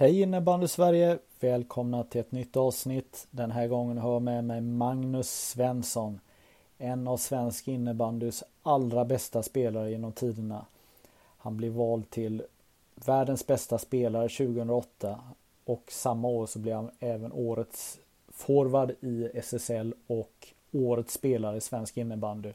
[0.00, 1.18] Hej innebandy Sverige!
[1.40, 3.26] Välkomna till ett nytt avsnitt.
[3.30, 6.20] Den här gången har jag med mig Magnus Svensson.
[6.78, 10.66] En av svensk innebandys allra bästa spelare genom tiderna.
[11.38, 12.42] Han blev vald till
[12.94, 15.20] världens bästa spelare 2008
[15.64, 21.60] och samma år så blev han även årets forward i SSL och årets spelare i
[21.60, 22.52] svensk innebandy.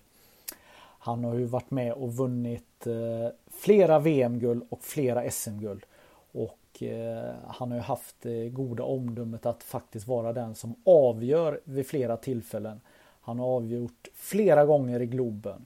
[1.00, 5.86] Han har ju varit med och vunnit eh, flera VM-guld och flera SM-guld.
[6.32, 11.62] Och Eh, han har ju haft det goda omdömet att faktiskt vara den som avgör
[11.64, 12.82] vid flera tillfällen.
[13.22, 15.66] Han har avgjort flera gånger i Globen.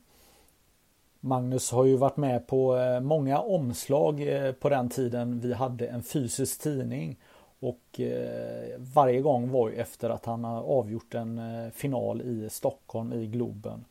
[1.19, 5.87] Magnus har ju varit med på eh, många omslag eh, på den tiden vi hade
[5.87, 7.17] en fysisk tidning.
[7.61, 7.99] Och
[8.77, 11.41] varje gång var ju efter att han har avgjort en
[11.71, 13.85] final i Stockholm i Globen.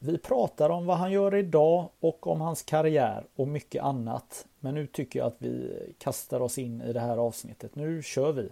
[0.00, 4.46] Vi pratar om vad han gör idag och om hans karriär och mycket annat.
[4.60, 7.74] Men nu tycker jag att vi kastar oss in i det här avsnittet.
[7.74, 8.48] Nu kör vi!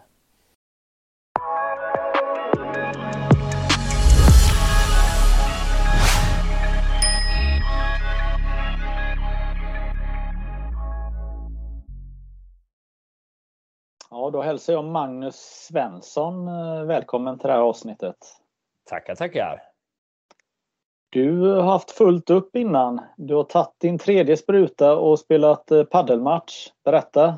[14.10, 15.36] Ja, då hälsar jag Magnus
[15.70, 18.16] Svensson eh, välkommen till det här avsnittet.
[18.84, 19.65] Tackar, tackar.
[21.16, 23.00] Du har haft fullt upp innan.
[23.16, 26.68] Du har tagit din tredje spruta och spelat eh, paddelmatch.
[26.84, 27.36] Berätta!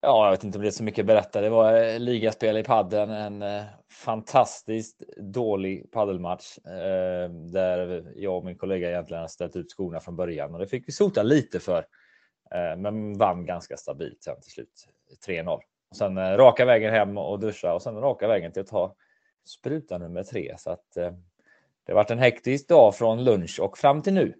[0.00, 1.40] Ja, jag vet inte om det är så mycket att berätta.
[1.40, 3.64] Det var eh, ligaspel i padden, en eh,
[4.04, 6.58] fantastiskt dålig paddelmatch
[7.52, 10.88] där jag och min kollega egentligen har ställt ut skorna från början och det fick
[10.88, 11.86] vi sota lite för.
[12.76, 14.88] Men vann ganska stabilt sen till slut.
[15.26, 15.60] 3-0.
[15.94, 18.94] Sen raka vägen hem och duscha och sen raka vägen till att ta
[19.44, 20.54] spruta nummer tre.
[20.58, 20.96] Så att
[21.86, 24.34] det har varit en hektisk dag från lunch och fram till nu.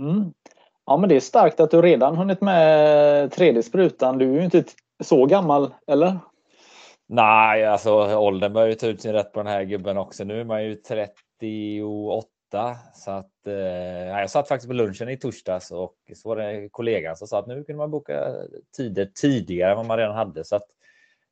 [0.00, 0.32] Mm.
[0.86, 4.18] Ja men det är starkt att du redan hunnit med tredje sprutan.
[4.18, 4.64] Du är ju inte
[5.04, 6.18] så gammal, eller?
[7.08, 10.24] Nej, alltså åldern börjar ju ta ut sin rätt på den här gubben också.
[10.24, 12.26] Nu är man ju 38
[12.94, 17.16] så att eh, jag satt faktiskt på lunchen i torsdags och så var det kollegan
[17.16, 18.34] som sa att nu kunde man boka
[18.76, 20.66] tider tidigare än vad man redan hade så att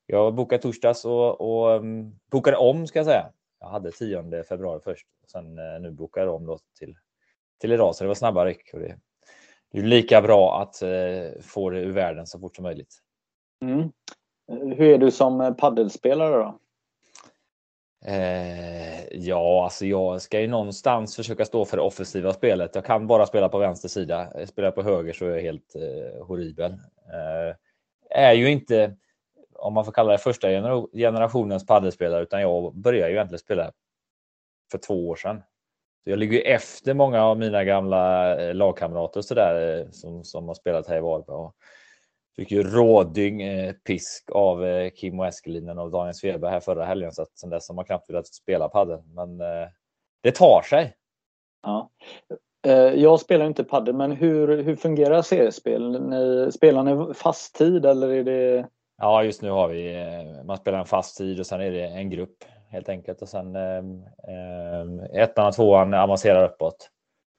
[0.06, 4.81] jag bokade torsdags och, och um, bokade om ska jag säga jag hade 10 februari
[4.84, 5.06] först.
[5.26, 6.97] Sen eh, nu bokar jag om då till,
[7.60, 8.71] till idag, så det var snabba ryck.
[8.72, 8.98] Och det,
[9.72, 12.99] det är lika bra att eh, få det ur världen så fort som möjligt.
[13.65, 13.93] Mm.
[14.76, 16.59] Hur är du som paddelspelare då?
[18.06, 22.75] Eh, ja, alltså jag ska ju någonstans försöka stå för det offensiva spelet.
[22.75, 24.47] Jag kan bara spela på vänster sida.
[24.47, 26.72] Spelar jag på höger så är jag helt eh, horribel.
[27.12, 27.56] Eh,
[28.10, 28.97] är ju inte
[29.60, 30.48] om man får kalla det första
[30.93, 33.72] generationens paddelspelare, utan jag började ju egentligen spela
[34.71, 35.43] för två år sedan.
[36.04, 40.49] Så jag ligger efter många av mina gamla eh, lagkamrater så där, eh, som, som
[40.49, 41.37] har spelat här i Varberg.
[41.37, 41.54] och.
[42.37, 46.84] Fick ju rådyng eh, pisk av eh, Kim och Eskelinen och Daniel Svedberg här förra
[46.84, 47.12] helgen.
[47.12, 48.99] Så att sen dess har man knappt velat spela padel.
[49.15, 49.69] Men eh,
[50.22, 50.94] det tar sig.
[51.62, 51.91] Ja.
[52.66, 56.09] Eh, jag spelar inte padel, men hur, hur fungerar seriespel?
[56.09, 58.69] Ni, spelar ni fast tid eller är det
[59.03, 61.87] Ja, just nu har vi, eh, man spelar en fast tid och sen är det
[61.87, 63.78] en grupp helt enkelt och sen eh,
[64.28, 66.91] eh ettan och tvåan avancerar uppåt.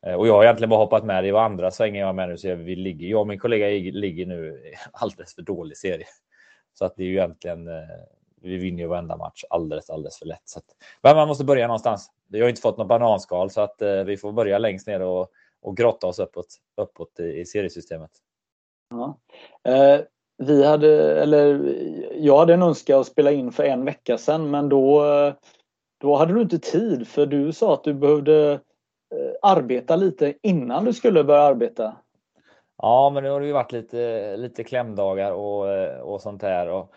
[0.05, 1.23] Eh, och jag har egentligen bara hoppat med.
[1.23, 3.91] Det var andra svängen jag var med nu så vi ligger, jag och min kollega
[3.91, 6.05] ligger nu alldeles för dålig serie.
[6.73, 7.69] Så att det är ju egentligen,
[8.41, 10.41] vi vinner ju varenda match alldeles, alldeles för lätt.
[10.45, 10.65] Så att,
[11.01, 12.11] men man måste börja någonstans.
[12.27, 15.77] Vi har inte fått något bananskal så att vi får börja längst ner och, och
[15.77, 16.47] grotta oss uppåt,
[16.77, 18.11] uppåt i, i seriesystemet.
[18.89, 19.19] Ja
[20.41, 21.75] vi hade, eller
[22.13, 25.03] jag hade en önskan att spela in för en vecka sedan men då,
[26.01, 28.51] då hade du inte tid för du sa att du behövde
[29.15, 31.95] eh, arbeta lite innan du skulle börja arbeta.
[32.77, 35.67] Ja, men nu har det ju varit lite, lite klämdagar och,
[36.13, 36.69] och sånt där.
[36.69, 36.93] Och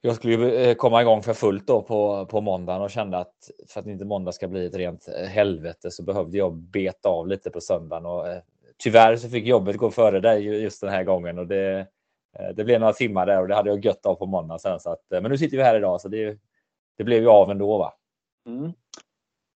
[0.00, 3.50] jag skulle ju eh, komma igång för fullt då på, på måndagen och kände att
[3.68, 7.28] för att inte måndag ska bli ett rent eh, helvete så behövde jag beta av
[7.28, 8.06] lite på söndagen.
[8.06, 8.26] Och,
[8.82, 11.86] tyvärr så fick jobbet gå före dig just den här gången och det,
[12.54, 14.80] det blev några timmar där och det hade jag gött av på måndag sen.
[14.80, 16.38] Så att, eh, men nu sitter vi här idag så det,
[16.96, 17.78] det blev ju av ändå.
[17.78, 17.92] Va?
[18.46, 18.72] Mm.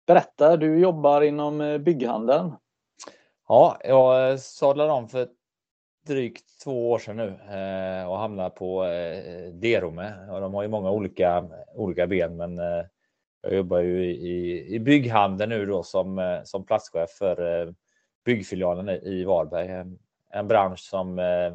[0.07, 2.53] Berätta, du jobbar inom eh, bygghandeln.
[3.49, 5.29] Ja, jag sadlade om för
[6.07, 10.15] drygt två år sedan nu eh, och hamnade på eh, Derome.
[10.31, 12.85] Och de har ju många olika, olika ben, men eh,
[13.43, 17.73] jag jobbar ju i, i bygghandeln nu då som, eh, som platschef för eh,
[18.25, 19.69] byggfilialen i Varberg.
[20.31, 21.55] En, bransch som eh,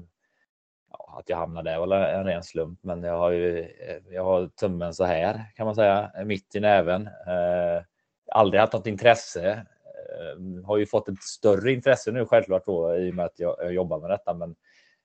[0.91, 4.23] ja, att jag hamnade där var en ren slump, men jag har ju eh, jag
[4.23, 7.07] har tummen så här kan man säga, mitt i näven.
[7.07, 7.83] Eh,
[8.31, 9.49] aldrig haft något intresse.
[9.49, 13.55] Eh, har ju fått ett större intresse nu självklart då i och med att jag,
[13.59, 14.33] jag jobbar med detta.
[14.33, 14.55] Men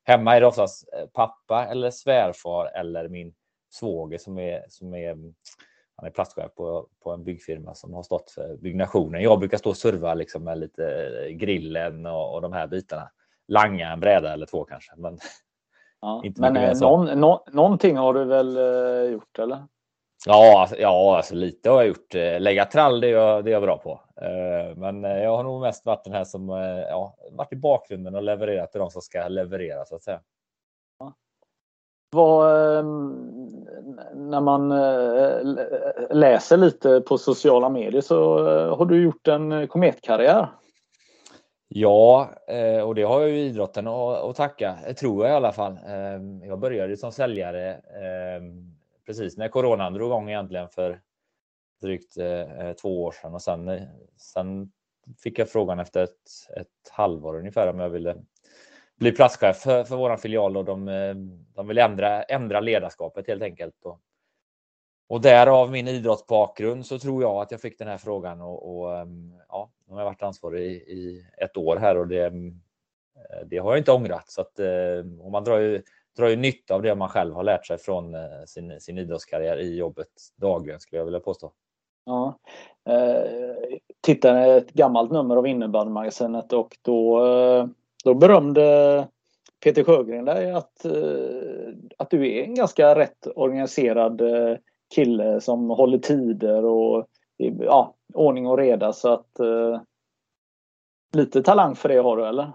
[0.04, 3.34] hemma är det oftast eh, pappa eller svärfar eller min
[3.70, 5.16] svåger som är, som är
[5.96, 9.22] han är platschef på, på en byggfirma som har stått för byggnationen.
[9.22, 10.84] Jag brukar stå och serva liksom med lite
[11.26, 13.10] eh, grillen och, och de här bitarna.
[13.48, 14.92] Langa en bräda eller två kanske.
[14.96, 15.18] Men,
[16.02, 19.66] ja, men eh, någon, no, någonting har du väl eh, gjort eller?
[20.26, 22.14] Ja, alltså, ja alltså lite har jag gjort.
[22.14, 24.00] Eh, lägga trall det är jag, det är jag bra på.
[24.76, 26.48] Men jag har nog mest varit den här som
[26.88, 30.20] ja, varit i bakgrunden och levererat till de som ska leverera så att säga.
[32.10, 33.12] Vad, ehm,
[34.14, 34.68] när man
[36.10, 38.38] läser lite på sociala medier så
[38.74, 40.48] har du gjort en kometkarriär.
[41.74, 45.78] Ja, eh, och det har jag ju idrotten att tacka, tror jag i alla fall.
[45.86, 48.74] Ehm, jag började som säljare ehm,
[49.06, 51.00] precis när coronan drog igång egentligen för
[51.80, 54.72] drygt eh, eh, två år sedan och sen, sen
[55.22, 56.10] fick jag frågan efter ett,
[56.56, 58.16] ett halvår ungefär om jag ville
[58.96, 60.84] bli platschef för, för våran filial och de,
[61.54, 63.84] de vill ändra, ändra ledarskapet helt enkelt.
[63.84, 64.00] Och
[65.12, 68.96] och därav min idrottsbakgrund så tror jag att jag fick den här frågan och, och
[68.98, 72.32] ehm, ja, nu har jag varit ansvarig i, i, ett år här och det, eh,
[73.46, 74.30] det har jag inte ångrat.
[74.30, 75.82] Så att, eh, och man drar ju,
[76.16, 79.56] drar ju nytta av det man själv har lärt sig från eh, sin, sin idrottskarriär
[79.56, 81.52] i jobbet dagligen skulle jag vilja påstå.
[82.04, 82.38] Ja.
[82.88, 87.20] Eh, tittade ett gammalt nummer av innebandymagasinet och då,
[88.04, 89.08] då berömde
[89.64, 90.86] Peter Sjögren dig att,
[91.98, 94.22] att du är en ganska rätt organiserad
[94.94, 97.06] kille som håller tider och
[97.48, 99.80] ja, ordning och reda så att eh,
[101.12, 102.52] lite talang för det har du eller?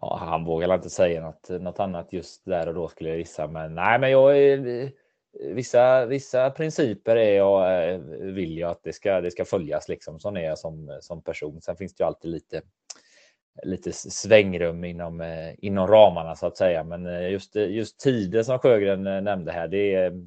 [0.00, 3.46] Ja, han vågar inte säga något, något annat just där och då skulle jag gissa.
[3.46, 4.92] Men nej, men jag är,
[5.32, 10.20] vissa, vissa principer är jag, eh, vill jag att det ska, det ska följas liksom.
[10.20, 11.60] Sån är jag som, som person.
[11.60, 12.62] Sen finns det ju alltid lite,
[13.62, 16.84] lite svängrum inom, eh, inom ramarna så att säga.
[16.84, 20.26] Men eh, just, just tider som Sjögren nämnde här, det är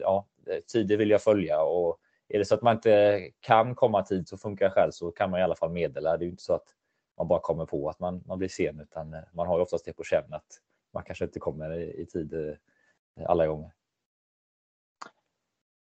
[0.00, 0.26] ja,
[0.72, 1.98] tider vill jag följa och
[2.30, 5.40] är det så att man inte kan komma tid så funkar själv så kan man
[5.40, 6.16] i alla fall meddela.
[6.16, 6.74] Det är ju inte så att
[7.18, 9.84] man bara kommer på att man, man blir sen utan eh, man har ju oftast
[9.84, 10.46] det på känn att
[10.94, 13.70] man kanske inte kommer i, i tid eh, alla gånger.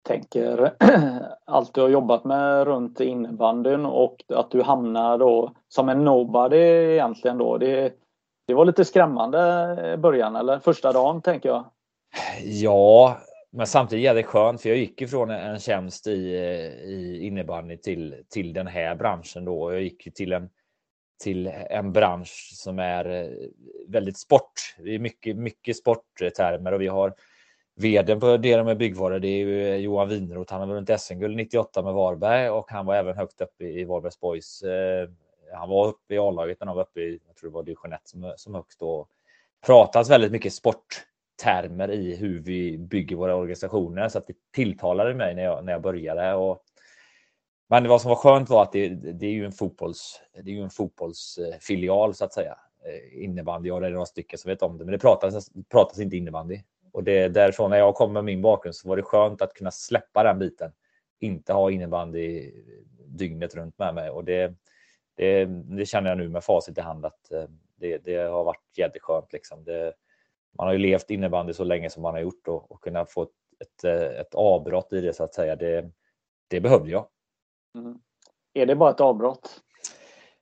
[0.04, 0.76] Tänker
[1.46, 6.58] allt du har jobbat med runt innebandyn och att du hamnar då som en nobody
[6.94, 7.58] egentligen då.
[7.58, 7.94] Det,
[8.48, 9.40] det var lite skrämmande
[9.94, 11.66] i början eller första dagen tänker jag.
[12.44, 13.18] Ja,
[13.56, 16.12] men samtidigt är det skönt för jag gick ifrån en tjänst i,
[16.86, 19.74] i innebandy till, till den här branschen då.
[19.74, 20.50] Jag gick till en,
[21.24, 23.30] till en bransch som är eh,
[23.88, 24.52] väldigt sport.
[24.78, 27.13] Det är mycket, mycket sporttermer och vi har
[27.75, 29.19] vdn på det med byggvaror.
[29.19, 30.54] Det är ju eh, Johan Winroth.
[30.54, 34.19] Han har vunnit SM-guld 98 med Varberg och han var även högt upp i, Varbergs
[34.19, 34.62] Boys.
[34.63, 35.10] Eh,
[35.54, 37.94] han var uppe i A-laget när han var uppe i, jag tror det var division
[37.94, 39.07] 1 som, som högst då.
[39.66, 41.06] Pratas väldigt mycket sport
[41.44, 45.71] termer i hur vi bygger våra organisationer så att det tilltalade mig när jag, när
[45.71, 46.33] jag började.
[46.33, 46.63] Och,
[47.69, 50.56] men vad som var skönt var att det, det är ju en fotbolls, det är
[50.56, 52.57] ju en fotbollsfilial så att säga.
[52.85, 55.99] Eh, innebandy, jag det är några stycken som vet om det, men det pratas, pratas
[55.99, 56.61] inte innebandy.
[56.92, 59.71] Och det därifrån när jag kom med min bakgrund så var det skönt att kunna
[59.71, 60.71] släppa den biten.
[61.19, 62.51] Inte ha innebandy
[63.06, 64.54] dygnet runt med mig och det,
[65.15, 67.44] det, det känner jag nu med facit i hand att eh,
[67.75, 69.63] det, det har varit jätteskönt liksom.
[69.63, 69.94] Det,
[70.57, 73.24] man har ju levt innebandy så länge som man har gjort och, och kunna få
[73.24, 73.83] ett, ett,
[74.19, 75.56] ett avbrott i det så att säga.
[75.56, 75.92] Det,
[76.47, 77.07] det behövde jag.
[77.76, 78.00] Mm.
[78.54, 79.62] Är det bara ett avbrott?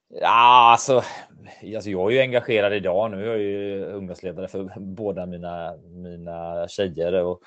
[0.10, 1.04] Ja, alltså,
[1.76, 3.12] alltså, jag är ju engagerad idag.
[3.12, 7.42] Nu är jag ju ungdomsledare för båda mina, mina tjejer och,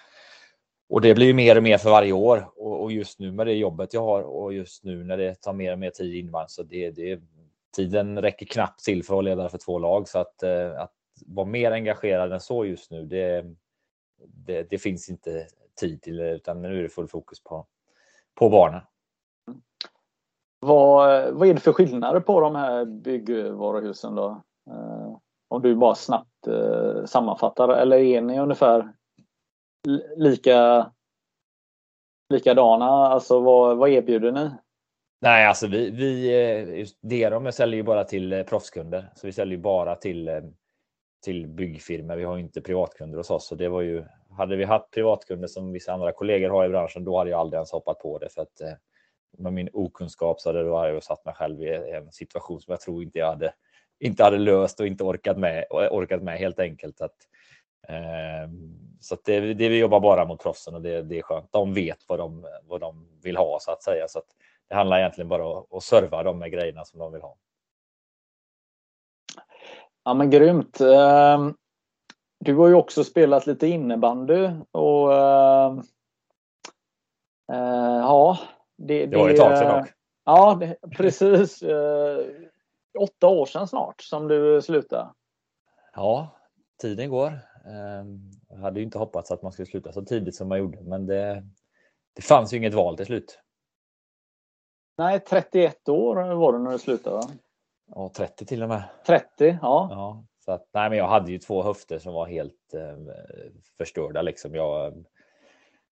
[0.89, 2.51] och det blir ju mer och mer för varje år.
[2.57, 5.53] Och, och, just nu med det jobbet jag har och just nu när det tar
[5.53, 7.21] mer och mer tid invann så det, det,
[7.77, 10.93] tiden räcker knappt till för att vara ledare för två lag så att, eh, att
[11.27, 13.05] vara mer engagerad än så just nu.
[13.05, 13.45] Det,
[14.19, 15.47] det, det, finns inte
[15.81, 17.67] tid till det utan nu är det full fokus på,
[18.35, 18.81] på barnen.
[20.61, 24.43] Vad, vad är det för skillnader på de här byggvaruhusen då?
[24.71, 25.17] Eh,
[25.49, 28.93] om du bara snabbt eh, sammanfattar eller är ni ungefär
[30.17, 30.91] lika
[32.29, 32.87] likadana?
[32.87, 34.51] Alltså vad, vad erbjuder ni?
[35.21, 39.57] Nej, alltså vi, vi just det de säljer ju bara till proffskunder, så vi säljer
[39.57, 40.29] ju bara till
[41.21, 42.17] till byggfirmor.
[42.17, 44.05] Vi har inte privatkunder hos oss, så det var ju.
[44.31, 47.59] Hade vi haft privatkunder som vissa andra kollegor har i branschen, då hade jag aldrig
[47.59, 48.73] ens hoppat på det för att eh,
[49.39, 53.03] med min okunskap så hade jag satt mig själv i en situation som jag tror
[53.03, 53.53] inte jag hade
[53.99, 57.17] inte hade löst och inte orkat med eh, orkat med helt enkelt att
[57.89, 58.51] eh,
[59.01, 61.53] så att det, det vi jobbar bara mot proffsen och det, det är skönt.
[61.53, 64.09] De vet vad de, vad de vill ha så att säga.
[64.09, 64.27] Så att
[64.69, 67.37] det handlar egentligen bara om att serva dem med grejerna som de vill ha.
[70.07, 70.81] Ja men grymt.
[70.81, 71.55] Ehm,
[72.39, 75.79] du har ju också spelat lite innebandy och uh,
[77.53, 78.39] uh, ja.
[78.77, 79.89] Det, det var ett tag sedan dock.
[80.25, 81.63] Ja, det, precis.
[81.63, 82.19] Uh,
[82.99, 85.11] åtta år sedan snart som du slutade.
[85.95, 86.37] Ja,
[86.83, 87.39] tiden går.
[87.67, 90.81] Ehm, jag hade ju inte hoppats att man skulle sluta så tidigt som man gjorde,
[90.83, 91.45] men det,
[92.15, 93.39] det fanns ju inget val till slut.
[94.99, 97.23] Nej, 31 år var du när du slutade va?
[97.95, 98.83] Ja, 30 till och med.
[99.07, 99.89] 30, ja.
[99.91, 103.15] ja så att, nej, men jag hade ju två höfter som var helt eh,
[103.79, 104.23] förstörda.
[104.23, 104.55] Liksom.
[104.55, 105.05] Jag,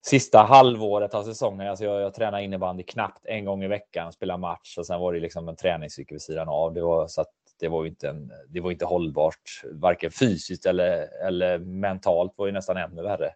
[0.06, 4.40] sista halvåret av säsongen, alltså jag, jag tränade innebandy knappt en gång i veckan, spelade
[4.40, 6.74] match och sen var det liksom en träningscykel vid sidan av.
[6.74, 11.24] Det var, så att det var inte, en, det var inte hållbart, varken fysiskt eller,
[11.26, 13.34] eller mentalt var ju nästan ännu värre.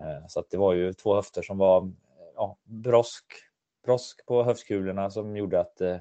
[0.00, 1.92] Eh, så att det var ju två höfter som var
[2.34, 3.24] ja, brosk,
[3.84, 5.96] brosk på höftkulorna som gjorde att eh,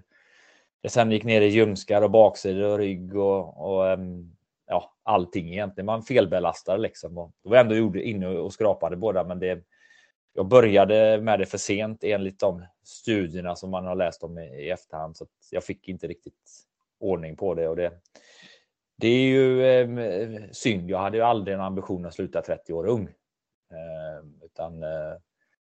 [0.81, 4.35] det sen gick ner i ljumskar och baksidor och rygg och, och ehm,
[4.67, 5.85] ja, allting egentligen.
[5.85, 7.17] Man felbelastade liksom.
[7.17, 9.63] Och det var ändå inne och skrapade båda, men det,
[10.33, 14.41] jag började med det för sent enligt de studierna som man har läst om i,
[14.41, 16.65] i efterhand, så jag fick inte riktigt
[16.99, 17.67] ordning på det.
[17.67, 17.91] Och det,
[18.97, 20.89] det är ju eh, synd.
[20.89, 23.03] Jag hade ju aldrig en ambition att sluta 30 år ung.
[23.71, 24.89] Eh, utan eh,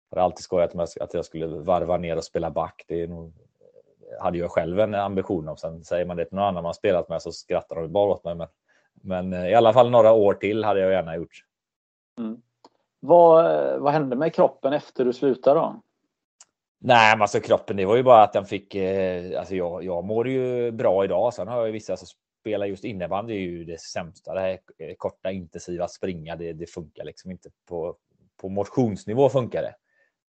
[0.09, 2.85] jag har alltid skojat med att jag skulle varva ner och spela back.
[2.87, 3.33] Det är nog
[4.19, 5.57] hade jag själv en ambition om.
[5.57, 8.23] Sen säger man det till någon annan man spelat med så skrattar de bara åt
[8.23, 8.35] mig.
[8.35, 8.47] Men,
[8.93, 11.45] men eh, i alla fall några år till hade jag gärna gjort.
[12.17, 12.41] Mm.
[12.99, 15.81] Vad, vad hände med kroppen efter du slutade då?
[16.79, 18.75] Nej, men alltså kroppen, det var ju bara att den fick.
[18.75, 21.33] Eh, alltså jag, jag mår ju bra idag.
[21.33, 22.07] Sen har jag vissa som
[22.41, 24.33] spelar just innebandy är ju det sämsta.
[24.33, 24.59] Det här
[24.97, 27.95] korta intensiva springa, det, det funkar liksom inte på
[28.41, 29.75] på motionsnivå funkar det.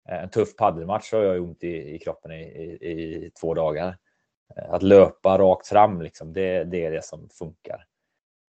[0.09, 3.97] Eh, en tuff paddelmatch har jag ont i, i kroppen i, i, i, två dagar.
[4.57, 7.85] Eh, att löpa rakt fram, liksom, det, det är det som funkar.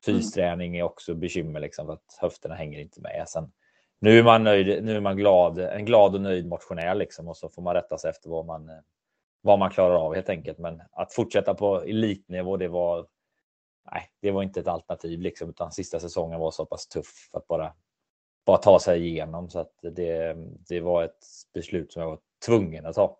[0.04, 3.24] Fysträning är också bekymmer, liksom, för att höfterna hänger inte med.
[3.28, 3.52] Sen,
[3.98, 7.36] nu är man nöjd, nu är man glad, en glad och nöjd motionär liksom, och
[7.36, 8.76] så får man rätta sig efter vad man, eh,
[9.40, 10.58] vad man klarar av helt enkelt.
[10.58, 13.06] Men att fortsätta på elitnivå, det var,
[13.92, 17.46] nej, det var inte ett alternativ liksom, utan sista säsongen var så pass tuff att
[17.46, 17.74] bara
[18.46, 19.50] bara ta sig igenom.
[19.50, 20.36] Så att det,
[20.68, 21.24] det var ett
[21.54, 23.18] beslut som jag var tvungen att ta.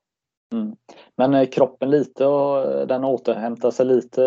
[0.53, 0.77] Mm.
[1.17, 4.23] Men är kroppen lite och den återhämtar sig lite,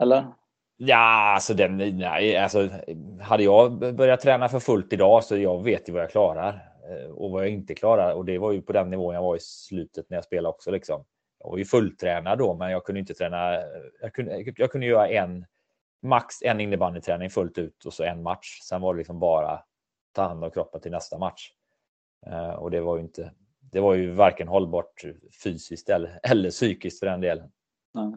[0.00, 0.24] eller?
[0.76, 2.68] Ja, alltså, den, nej, alltså
[3.20, 7.10] hade jag börjat träna för fullt idag så jag vet ju vad jag klarar eh,
[7.10, 8.12] och vad jag inte klarar.
[8.12, 10.70] Och det var ju på den nivån jag var i slutet när jag spelade också.
[10.70, 11.04] Liksom.
[11.38, 13.54] Jag var ju fulltränad då, men jag kunde inte träna.
[14.00, 15.46] Jag kunde, jag kunde göra en
[16.02, 18.60] max en innebandyträning fullt ut och så en match.
[18.62, 19.60] Sen var det liksom bara
[20.12, 21.52] ta hand om kroppen till nästa match.
[22.26, 23.32] Eh, och det var ju inte.
[23.72, 25.04] Det var ju varken hållbart
[25.44, 27.50] fysiskt eller, eller psykiskt för den delen.
[27.94, 28.12] Nej.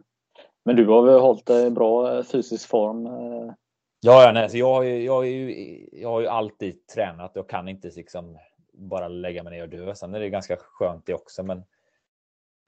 [0.65, 3.05] Men du har väl hållit dig i bra eh, fysisk form?
[3.05, 3.53] Eh?
[3.99, 5.51] Ja, ja nej, så jag, jag, jag,
[5.91, 7.31] jag har ju alltid tränat.
[7.35, 8.37] Jag kan inte liksom
[8.73, 9.95] bara lägga mig ner och dö.
[9.95, 11.43] Sen är det ganska skönt det också.
[11.43, 11.63] Men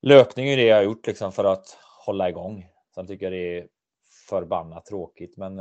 [0.01, 2.67] löpning är det jag har gjort liksom för att hålla igång.
[2.95, 3.67] Sen tycker jag det är
[4.29, 5.37] förbannat tråkigt.
[5.37, 5.59] Men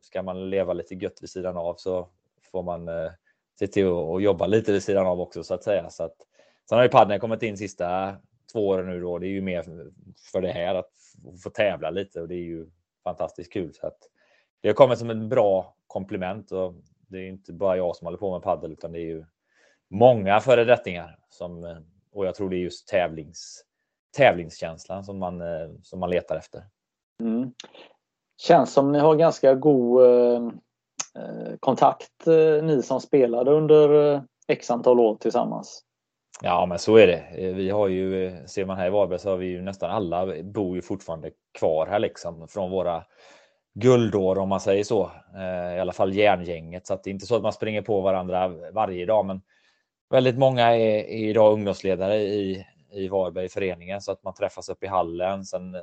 [0.00, 2.08] ska man leva lite gött vid sidan av så
[2.56, 3.10] får man eh,
[3.58, 5.90] se till att jobba lite vid sidan av också så att säga.
[5.90, 6.16] Så att,
[6.68, 8.16] sen har ju padden kommit in sista
[8.52, 9.18] två åren nu då.
[9.18, 9.64] Det är ju mer
[10.32, 10.92] för det här att
[11.42, 12.66] få tävla lite och det är ju
[13.04, 13.74] fantastiskt kul.
[13.74, 13.98] Så att
[14.60, 16.74] det har kommit som ett bra komplement och
[17.08, 19.24] det är inte bara jag som håller på med paddel utan det är ju
[19.90, 21.76] många föredettingar som eh,
[22.12, 23.64] och jag tror det är just tävlings
[24.16, 26.62] tävlingskänslan som man eh, som man letar efter.
[27.20, 27.52] Mm.
[28.36, 30.50] Känns som ni har ganska god eh,
[31.16, 35.82] Eh, kontakt eh, ni som spelade under eh, x antal år tillsammans?
[36.42, 37.52] Ja, men så är det.
[37.52, 40.76] Vi har ju, ser man här i Varberg så har vi ju nästan alla bor
[40.76, 43.04] ju fortfarande kvar här liksom från våra
[43.74, 45.10] guldår om man säger så.
[45.76, 46.86] I alla fall järngänget.
[46.86, 49.42] Så att det är inte så att man springer på varandra varje dag, men
[50.10, 54.68] väldigt många är, är idag ungdomsledare i, i Varberg i föreningen så att man träffas
[54.68, 55.44] upp i hallen.
[55.44, 55.76] Sen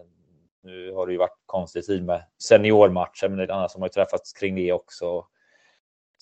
[0.64, 4.34] nu har det ju varit konstig tid med seniormatcher, men annars har man ju träffats
[4.34, 5.26] kring det också.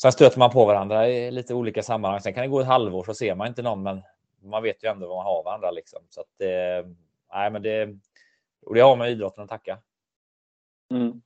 [0.02, 2.22] Sen stöter man på varandra i lite olika sammanhang.
[2.22, 4.02] Sen kan det gå ett halvår så ser man inte någon, men
[4.44, 6.00] man vet ju ändå vad man har varandra liksom.
[6.10, 6.86] Så att det,
[7.34, 7.98] nej, men det,
[8.66, 9.78] och det har man idrotten att tacka.
[10.92, 11.22] Mm.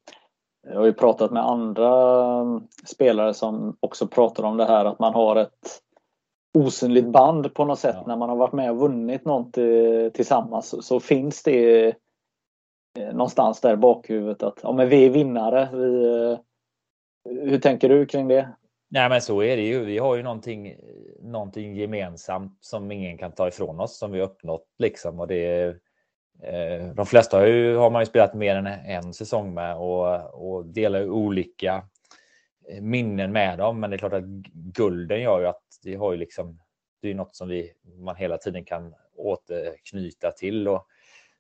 [0.68, 5.14] Jag har ju pratat med andra spelare som också pratar om det här att man
[5.14, 5.82] har ett
[6.54, 7.96] osynligt band på något sätt.
[8.00, 8.04] Ja.
[8.08, 9.54] När man har varit med och vunnit något
[10.14, 11.94] tillsammans så, finns det eh,
[12.96, 15.70] Eh, någonstans där i bakhuvudet att ja, men vi är vinnare.
[15.74, 16.40] Vi, eh,
[17.50, 18.50] hur tänker du kring det?
[18.90, 19.86] Nej, men så är det ju.
[19.86, 20.76] Vi har ju någonting,
[21.20, 25.76] någonting gemensamt som ingen kan ta ifrån oss som vi har uppnått liksom och det
[26.44, 30.34] Eh, de flesta har, ju, har man ju spelat mer än en säsong med och,
[30.48, 31.84] och delar ju olika
[32.70, 33.80] eh, minnen med dem.
[33.80, 36.60] Men det är klart att gulden gör ju att det har ju liksom,
[37.02, 40.68] det är något som vi, man hela tiden kan återknyta till.
[40.68, 40.88] Och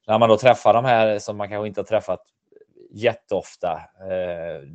[0.08, 2.22] när man då träffar de här som man kanske inte har träffat
[2.92, 4.70] jätteofta, eh,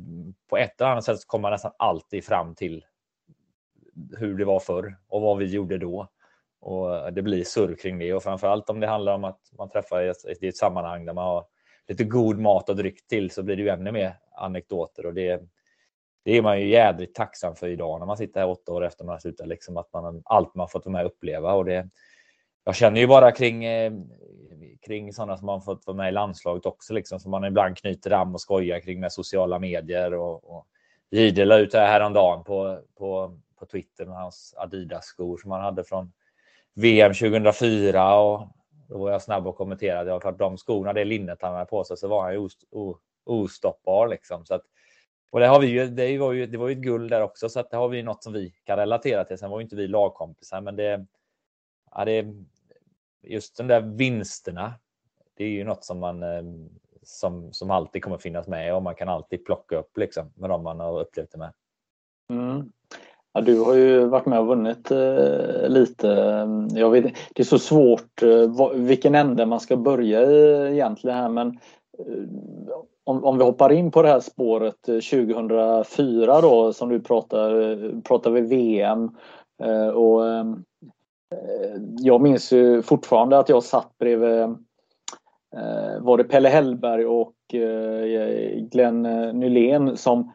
[0.49, 2.85] på ett eller annat sätt så kommer man nästan alltid fram till
[4.17, 6.07] hur det var förr och vad vi gjorde då.
[6.59, 10.01] Och det blir surr kring det och framförallt om det handlar om att man träffar
[10.01, 11.45] i ett, i ett sammanhang där man har
[11.87, 15.41] lite god mat och dryck till så blir det ju ännu mer anekdoter och det,
[16.23, 19.05] det är man ju jädrigt tacksam för idag när man sitter här åtta år efter
[19.05, 19.47] man har slutat.
[19.47, 21.53] Liksom att man, allt man fått vara med och uppleva.
[21.53, 21.89] Och det,
[22.63, 23.93] jag känner ju bara kring, eh,
[24.85, 28.11] kring sådana som man fått vara med i landslaget också, liksom, som man ibland knyter
[28.11, 30.13] an och skojar kring med sociala medier.
[30.13, 30.67] Och, och
[31.11, 35.61] Jihde la ut det här häromdagen på, på, på Twitter med hans Adidas-skor som han
[35.61, 36.11] hade från
[36.73, 38.47] VM 2004 och
[38.87, 40.09] då var jag snabb och kommenterade.
[40.09, 42.49] Ja, klart de skorna, det linnet han hade på sig, så var han ju
[43.25, 44.45] ostoppbar liksom.
[44.45, 44.63] Så att,
[45.29, 45.87] och det har vi ju.
[45.87, 46.45] Det var ju.
[46.45, 48.53] Det var ju ett guld där också, så att det har vi något som vi
[48.63, 49.37] kan relatera till.
[49.37, 51.05] Sen var ju inte vi lagkompisar, men det.
[51.91, 52.25] Ja, det
[53.23, 54.73] just de där vinsterna.
[55.37, 56.43] Det är ju något som man eh,
[57.03, 60.63] som, som alltid kommer finnas med och man kan alltid plocka upp liksom med de
[60.63, 61.53] man har upplevt det med.
[62.29, 62.71] Mm.
[63.33, 66.07] Ja, du har ju varit med och vunnit eh, lite.
[66.73, 71.29] Jag vet, det är så svårt eh, vilken ände man ska börja i egentligen här
[71.29, 71.47] men
[71.99, 76.99] eh, om, om vi hoppar in på det här spåret eh, 2004 då som du
[76.99, 79.09] pratar, eh, pratar vi VM
[79.63, 80.45] eh, och eh,
[81.31, 87.35] Eh, jag minns ju fortfarande att jag satt bredvid eh, var det Pelle Hellberg och
[87.53, 89.01] eh, Glenn
[89.39, 90.31] Nylén som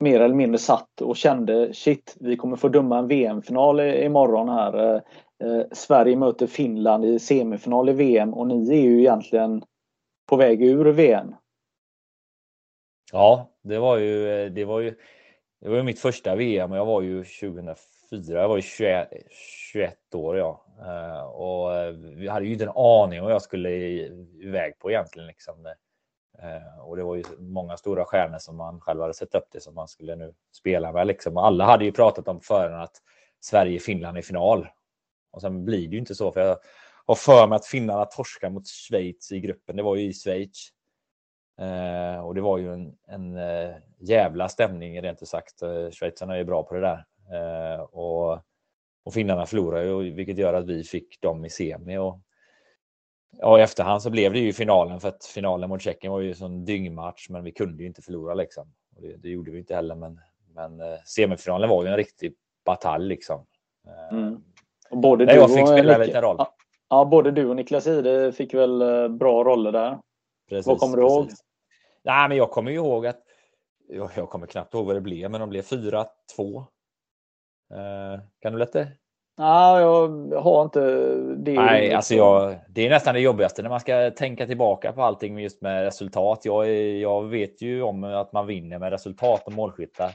[0.00, 5.02] mer eller mindre satt och kände shit, vi kommer få döma en VM-final imorgon här.
[5.72, 9.62] Sverige möter Finland i semifinal i VM och ni är ju egentligen
[10.28, 11.34] på väg ur VM.
[13.12, 14.94] Ja, det var ju, det var ju,
[15.60, 17.74] det var ju mitt första VM och jag var ju 2004,
[18.10, 19.08] jag var ju 21,
[19.72, 20.64] 21 år ja.
[20.80, 24.90] Eh, och eh, vi hade ju inte en aning om vad jag skulle iväg på
[24.90, 25.26] egentligen.
[25.26, 25.66] Liksom.
[26.38, 29.60] Eh, och det var ju många stora stjärnor som man själv hade sett upp det
[29.60, 31.06] som man skulle nu spela med.
[31.06, 31.36] Liksom.
[31.36, 32.96] Och alla hade ju pratat om förrän att
[33.40, 34.68] Sverige-Finland i final.
[35.30, 36.32] Och sen blir det ju inte så.
[36.32, 36.58] För jag
[37.06, 39.76] har för mig att finnarna torskar mot Schweiz i gruppen.
[39.76, 40.68] Det var ju i Schweiz.
[41.60, 45.62] Eh, och det var ju en, en eh, jävla stämning rent ut sagt.
[45.92, 47.04] Schweizarna är ju bra på det där.
[47.32, 48.32] Eh, och,
[49.04, 51.98] och finnarna förlorade ju, vilket gör att vi fick dem i semi.
[51.98, 52.20] Och
[53.38, 56.28] Ja, i efterhand så blev det ju finalen för att finalen mot Tjeckien var ju
[56.28, 58.72] en sån dyngmatch, men vi kunde ju inte förlora liksom.
[58.90, 60.20] Det, det gjorde vi inte heller, men,
[60.54, 63.46] men eh, semifinalen var ju en riktig batalj liksom.
[63.86, 64.42] Eh, mm.
[64.90, 66.44] Och både du jag fick spela en liten roll.
[66.88, 69.98] Ja, både du och Niklas Ide fick väl bra roller där.
[70.48, 71.16] Precis, vad kommer du precis.
[71.16, 71.30] ihåg?
[72.02, 73.22] Nej, men jag kommer ju ihåg att
[73.88, 76.06] jag, jag kommer knappt ihåg vad det blev, men de blev 4-2.
[77.70, 78.86] Eh, kan du berätta?
[79.38, 80.08] Nej, jag
[80.40, 80.80] har inte
[81.36, 81.52] det.
[81.52, 85.38] Nej, alltså jag, det är nästan det jobbigaste när man ska tänka tillbaka på allting
[85.38, 86.40] just med resultat.
[86.44, 90.10] Jag, jag vet ju om att man vinner med resultat och målskyttar.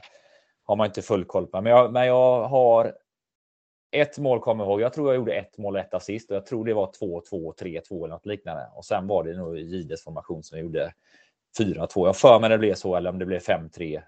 [0.64, 1.60] Har man inte full koll på.
[1.60, 2.92] Men jag, men jag har
[3.90, 4.80] ett mål kommer jag ihåg.
[4.80, 7.54] Jag tror jag gjorde ett mål och ett assist och jag tror det var 2-2,
[7.62, 8.66] 3-2 eller något liknande.
[8.74, 10.92] Och sen var det nog Jides formation som jag gjorde
[11.58, 12.06] 4-2.
[12.06, 14.02] Jag för mig det blev så eller om det blev 5-3.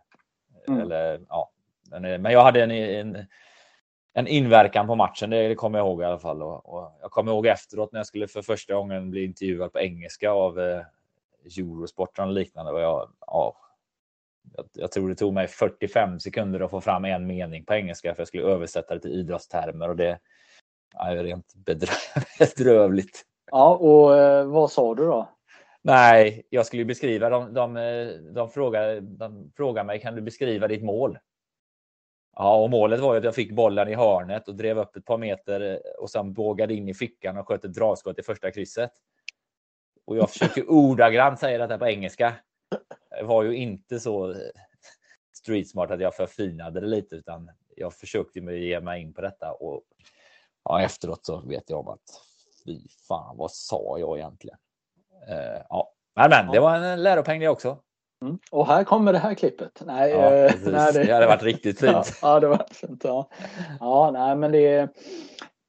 [0.68, 0.80] Mm.
[0.80, 1.50] Eller ja,
[1.90, 3.26] men, men jag hade en, en
[4.18, 5.30] en inverkan på matchen.
[5.30, 6.42] Det, det kommer jag ihåg i alla fall.
[6.42, 9.78] Och, och, jag kommer ihåg efteråt när jag skulle för första gången bli intervjuad på
[9.78, 10.82] engelska av eh,
[11.58, 12.72] Eurosport och liknande.
[12.72, 13.56] Och jag, ja,
[14.56, 18.14] jag, jag, tror det tog mig 45 sekunder att få fram en mening på engelska
[18.14, 20.18] för jag skulle översätta det till idrottstermer och det
[20.94, 21.54] är rent
[22.38, 23.22] bedrövligt.
[23.50, 25.28] Ja, och eh, vad sa du då?
[25.82, 27.30] Nej, jag skulle beskriva.
[27.30, 31.18] De, de, de, de, frågar, de frågar mig, kan du beskriva ditt mål?
[32.40, 35.04] Ja, och målet var ju att jag fick bollen i hörnet och drev upp ett
[35.04, 38.50] par meter eh, och sen bågade in i fickan och sköt ett dragskott i första
[38.50, 38.90] krysset.
[40.06, 42.34] Och jag försöker ordagrant säga detta på engelska.
[43.10, 44.36] Det var ju inte så eh,
[45.32, 49.52] street smart att jag förfinade det lite, utan jag försökte ge mig in på detta.
[49.52, 49.82] Och
[50.64, 52.22] ja, efteråt så vet jag om att
[52.64, 54.58] fy fan, vad sa jag egentligen?
[55.28, 57.78] Uh, ja, men, men det var en läropeng det också.
[58.24, 58.38] Mm.
[58.50, 59.82] Och här kommer det här klippet.
[59.86, 61.12] Nej, Ja, eh, nej, det...
[61.12, 62.18] hade varit riktigt Ja, fint.
[62.22, 63.04] ja, det var fint.
[63.04, 63.28] Ja.
[63.80, 64.88] ja, nej, men det är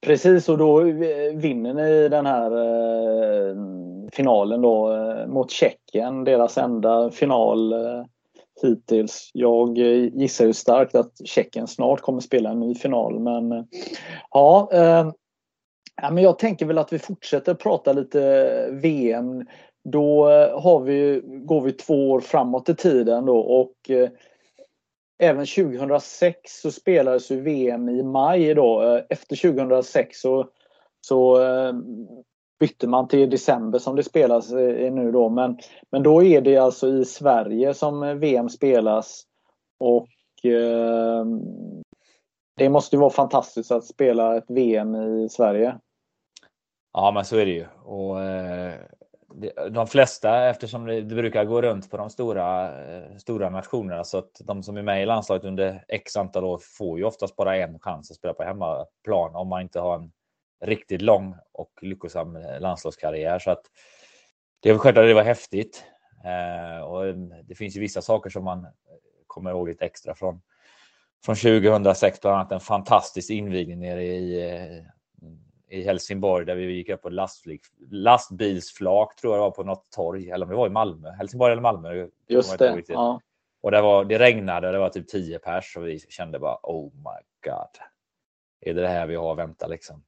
[0.06, 0.80] precis och då
[1.34, 3.56] vinner ni den här eh,
[4.12, 8.04] finalen då eh, mot Tjeckien, deras enda final eh,
[8.62, 9.32] hittills.
[9.34, 13.64] Jag eh, gissar ju starkt att Tjeckien snart kommer spela en ny final, men eh,
[14.32, 14.70] ja.
[16.02, 19.46] Ja, men jag tänker väl att vi fortsätter prata lite VM.
[19.84, 24.10] Då eh, har vi, går vi två år framåt i tiden då och eh,
[25.22, 28.84] Även 2006 så spelades ju VM i maj då.
[28.84, 30.50] Eh, efter 2006 så,
[31.02, 31.74] så eh,
[32.60, 35.30] bytte man till december som det spelas eh, i nu då.
[35.30, 35.58] Men,
[35.92, 39.24] men då är det alltså i Sverige som VM spelas.
[39.80, 41.26] Och eh,
[42.58, 45.78] det måste ju vara fantastiskt att spela ett VM i Sverige.
[46.94, 47.66] Ja, men så är det ju.
[47.84, 48.74] Och, eh,
[49.70, 54.18] de flesta, eftersom det, det brukar gå runt på de stora, eh, stora nationerna, så
[54.18, 57.58] att de som är med i landslaget under x antal år får ju oftast bara
[57.58, 60.12] en chans att spela på hemmaplan om man inte har en
[60.66, 63.40] riktigt lång och lyckosam eh, landslagskarriär.
[63.40, 63.62] Så att
[64.60, 65.84] det är väl självklart att det var häftigt.
[66.26, 68.68] Eh, och eh, det finns ju vissa saker som man
[69.28, 70.42] kommer ihåg lite extra från
[71.26, 74.84] från 2006, bland annat en fantastisk invigning nere i,
[75.70, 79.92] i Helsingborg där vi gick upp på lastflyg, lastbilsflak tror jag det var på något
[79.92, 82.08] torg, eller om det var i Malmö, Helsingborg eller Malmö.
[82.28, 82.84] Just det.
[82.88, 83.22] Ja.
[83.62, 86.58] Och det, var, det regnade och det var typ 10 pers och vi kände bara
[86.64, 87.82] oh my god.
[88.62, 90.04] Är det det här vi har att vänta liksom?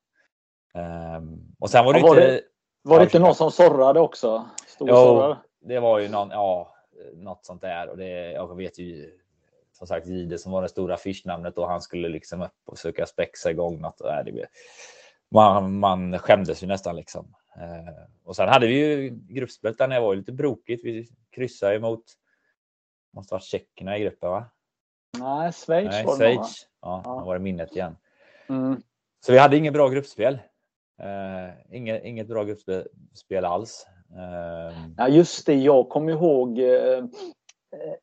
[0.74, 2.28] Ehm, och sen var det Ja, var inte...
[2.32, 2.42] det-
[2.84, 4.50] Var det inte någon som sorrade också?
[4.80, 5.38] Jo, sorrade?
[5.62, 6.76] det var ju någon, ja,
[7.14, 7.90] något sånt där.
[7.90, 9.20] Och det, jag vet ju
[9.72, 13.06] som sagt Gide som var det stora affischnamnet och han skulle liksom upp och försöka
[13.06, 14.02] spexa igång något.
[14.02, 14.48] Och det,
[15.32, 17.36] man, man skämdes ju nästan liksom.
[17.56, 20.86] Eh, och sen hade vi ju gruppspelet där när det var lite brokigt.
[20.86, 22.04] Vi kryssade emot,
[23.14, 24.46] måste ha varit tjeckerna i gruppen va?
[25.20, 26.18] Nej, Schweiz Nej, var det?
[26.18, 26.68] Schweiz.
[26.82, 27.98] Ja, nu var det minnet igen.
[28.50, 28.82] Mm.
[29.26, 30.34] Så vi hade inget bra gruppspel.
[31.02, 33.88] Eh, inget, inget bra gruppspel spel alls.
[34.16, 37.04] Eh, Ja just det, jag kommer ihåg eh, eh,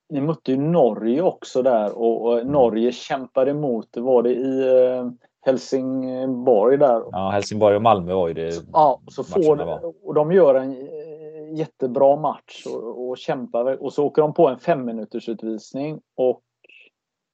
[0.09, 2.53] Ni mötte ju Norge också där och, och Mm.
[2.53, 7.03] Norge kämpade emot, var det i eh, Helsingborg där?
[7.13, 8.55] ja, Helsingborg och Malmö var ju det.
[8.73, 9.93] Ja, så får, var.
[10.03, 14.49] och de gör en eh, jättebra match och, och kämpar och så åker de på
[14.49, 16.43] en fem minuters utvisning och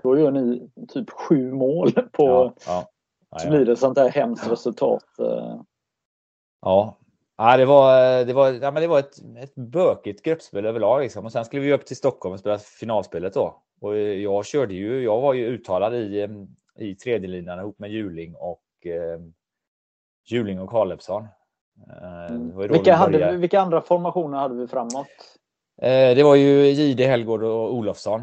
[0.03, 2.85] då gör ni typ sju mål på Ja, ja,
[3.31, 5.19] ja, så blir det sånt där hemskt resultat.
[5.19, 5.61] eh.
[6.61, 6.97] Ja,
[7.37, 11.01] ja det var, det var, ja, men det var ett, ett bökigt gruppspel överlag.
[11.01, 11.25] Liksom.
[11.25, 13.63] Och sen skulle vi upp till Stockholm och spela finalspelet då.
[13.81, 16.29] Och jag körde ju, jag var ju uttalad i, eh,
[16.79, 19.21] i tredje linan ihop med Juling och eh,
[20.25, 21.23] Juling och Karlefsson.
[21.89, 25.07] Eh, vi Vilka, hade, vilka andra formationer hade vi framåt?
[25.83, 28.21] Eh, det var ju Jihde, Helgård och Olofsson.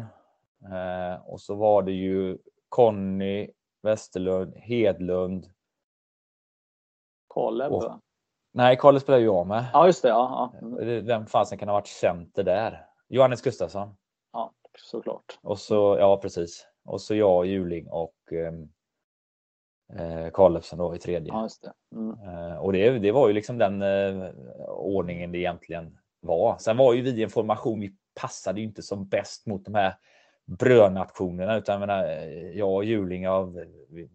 [0.72, 2.38] Eh, och så var det ju
[2.68, 3.50] Conny,
[3.82, 5.46] Westerlund, Hedlund.
[7.34, 7.72] Kaleb?
[7.72, 8.00] Och-?
[8.54, 9.64] Nej, Karl spelade ju jag med.
[9.72, 10.08] Ja, just det.
[10.08, 10.58] Ja, ja.
[10.66, 10.86] Mm.
[10.86, 12.86] Det- Vem fasen kan ha varit center där?
[13.08, 13.94] Johannes Gustafsson.
[14.32, 15.38] ja såklart.
[15.42, 16.66] Och så, ja precis.
[16.84, 18.68] Och så jag, Juling och ehm,
[19.98, 21.32] eh, då i tredje.
[21.32, 21.96] Ja, det.
[21.96, 22.16] Mm.
[22.28, 24.30] Eh, och det, det var ju liksom den eh,
[24.68, 26.58] ordningen det egentligen var.
[26.58, 29.74] Sen var ju vi i en formation, vi passade ju inte som bäst mot de
[29.74, 29.94] här
[30.46, 33.54] brödnationerna utan jag, menar, eh, jag och Juling av
[33.88, 34.08] vi,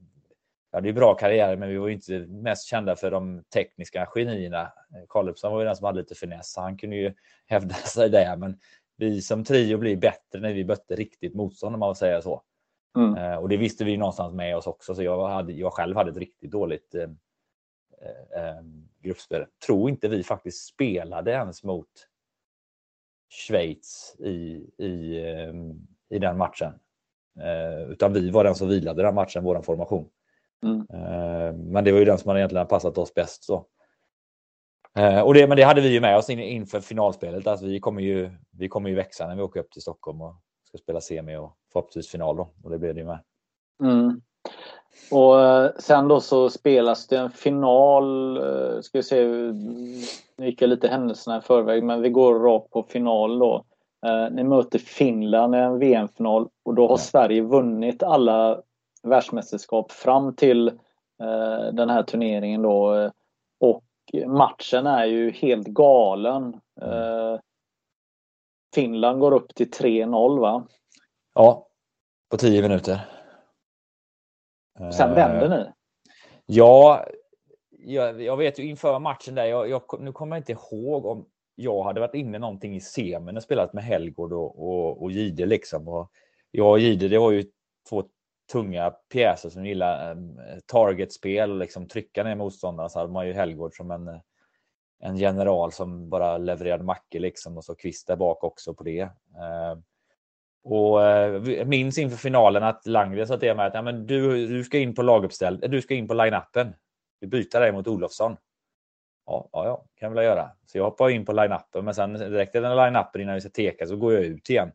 [0.72, 4.72] vi hade ju bra karriärer men vi var inte mest kända för de tekniska genierna.
[5.10, 7.14] Karlefsen var ju den som hade lite finess så han kunde ju
[7.46, 8.60] hävda sig där men
[8.98, 12.44] vi som trio blir bättre när vi mötte riktigt motstånd om man säga så.
[12.98, 13.16] Mm.
[13.16, 16.12] Eh, och det visste vi någonstans med oss också, så jag, hade, jag själv hade
[16.12, 17.10] ett riktigt dåligt eh,
[18.02, 18.62] eh, eh,
[19.02, 19.46] gruppspel.
[19.66, 21.90] Tror inte vi faktiskt spelade ens mot
[23.30, 25.54] Schweiz i, i, eh,
[26.10, 26.74] i den matchen.
[27.40, 30.10] Eh, utan vi var den som vilade den matchen, vår formation.
[30.64, 30.86] Mm.
[31.72, 33.44] Men det var ju den som hade egentligen passat oss bäst.
[33.44, 33.66] Så.
[35.24, 37.48] Och det, men det hade vi ju med oss in, inför finalspelet.
[37.48, 40.36] Alltså vi, kommer ju, vi kommer ju växa när vi åker upp till Stockholm och
[40.68, 42.36] ska spela semi och förhoppningsvis final.
[42.36, 43.20] Då, och det blir det ju med.
[43.84, 44.22] Mm.
[45.12, 48.38] Och eh, sen då så spelas det en final.
[48.38, 49.26] eh, Ska vi se,
[50.38, 53.66] nu gick jag lite händelserna i förväg men vi går rakt på final då.
[54.06, 56.98] Eh, Ni möter Finland i en VM-final och då har Ja.
[56.98, 58.62] Sverige vunnit alla
[59.04, 60.72] världsmästerskap fram till
[61.74, 63.10] den här turneringen då.
[63.60, 63.84] Och
[64.28, 66.54] matchen är ju helt galen.
[66.82, 67.40] Eh,
[68.76, 70.68] Finland går upp till 3-0 va?
[71.34, 71.68] Ja,
[72.32, 73.00] på tio minuter.
[74.92, 75.72] Sen Eh, vänder ni.
[76.46, 77.06] Ja,
[77.70, 81.26] jag, jag, vet ju inför matchen där, jag, jag, nu kommer jag inte ihåg om
[81.56, 85.46] jag hade varit inne någonting i semin och spelat med Helgård och, och, och Gide
[85.46, 85.88] liksom.
[85.88, 86.12] Och
[86.52, 87.46] jag och Gide, det var ju
[87.90, 88.04] två
[88.52, 92.90] tunga pjäser som gillar um, targetspel och liksom trycka ner motståndarna.
[92.90, 94.08] Så hade man ju Helgård som en,
[95.00, 99.00] en general som bara levererade mackor liksom och så Kvist där bak också på det.
[99.02, 99.78] Eh,
[100.64, 104.64] och eh, minns inför finalen att Langren sa till mig att ja, men du, du
[104.64, 106.74] ska in på laguppställ, du ska in på line-upen.
[107.20, 108.38] Vi byter dig mot Olofsson.
[109.26, 110.52] Ja, ja, ja, kan väl göra.
[110.66, 113.88] Så jag hoppar in på line-upen, men sen direkt efter line-upen innan vi ska teka
[113.88, 114.72] så går jag ut igen.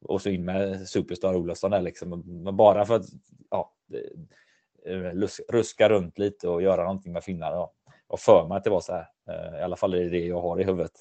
[0.00, 2.22] Och så in med Superstar Olofsson där liksom.
[2.26, 3.06] Men bara för att
[3.50, 3.72] ja,
[4.86, 5.10] eh,
[5.48, 7.68] ruska runt lite och göra någonting med finnarna.
[8.08, 9.08] Och för mig att det var så här.
[9.28, 10.92] Eh, I alla fall är det det jag har i huvudet.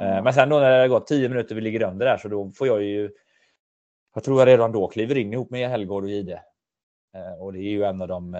[0.00, 2.50] Eh, men sen då när det gått tio minuter vi ligger under där så då
[2.50, 3.10] får jag ju.
[4.14, 6.42] Jag tror jag redan då kliver in ihop med Helgård och Ide.
[7.14, 8.32] Eh, och det är ju en av de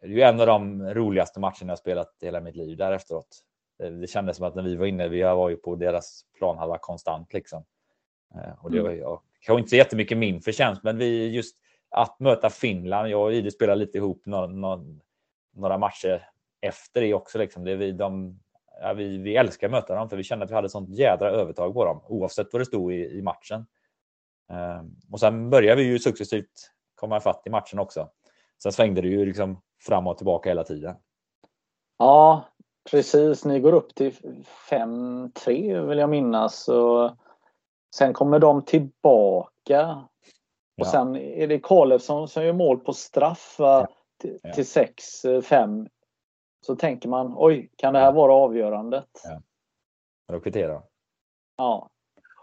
[0.00, 2.92] det är ju en av de roligaste matcherna jag spelat i hela mitt liv där
[2.92, 3.42] efteråt.
[3.78, 7.32] Det kändes som att när vi var inne, vi var ju på deras planhalva konstant
[7.32, 7.64] liksom.
[8.58, 11.56] Och det var, jag kanske inte så jättemycket min förtjänst, men vi just
[11.88, 13.08] att möta Finland.
[13.08, 14.84] Jag och Ide spelade lite ihop några, några,
[15.54, 16.28] några matcher
[16.60, 17.38] efter det också.
[17.38, 17.64] Liksom.
[17.64, 18.40] Det vi, de,
[18.80, 21.30] ja, vi, vi älskar att möta dem för vi kände att vi hade sånt jädra
[21.30, 23.66] övertag på dem oavsett vad det stod i, i matchen.
[24.80, 28.08] Um, och sen började vi ju successivt komma ifatt i matchen också.
[28.62, 30.96] Sen svängde det ju liksom fram och tillbaka hela tiden.
[31.98, 32.44] Ja,
[32.90, 33.44] precis.
[33.44, 34.12] Ni går upp till
[34.70, 36.68] 5-3 vill jag minnas.
[36.68, 37.10] Och
[37.96, 40.08] sen kommer de tillbaka.
[40.80, 40.90] Och ja.
[40.90, 43.88] sen är det Karlsson som gör mål på straff ja.
[44.54, 45.88] till 6-5.
[46.66, 49.08] Så tänker man, oj, kan det här vara avgörandet?
[49.24, 49.42] Ja.
[50.32, 50.82] Då kvitterar
[51.56, 51.88] Ja.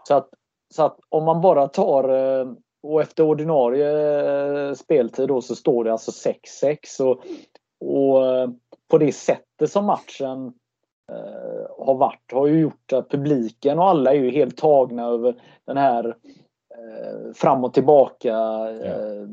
[0.08, 0.28] Så att,
[0.74, 5.84] så att om man bara tar eh, och efter ordinarie eh, speltid då så står
[5.84, 6.30] det alltså
[6.62, 7.02] 6-6.
[7.02, 7.24] Och,
[7.80, 8.48] och eh,
[8.90, 10.46] på det sättet som matchen
[11.12, 15.42] eh, har varit har ju gjort att publiken och alla är ju helt tagna över
[15.64, 16.16] den här
[16.74, 18.36] eh, fram och tillbaka
[18.70, 19.28] eh,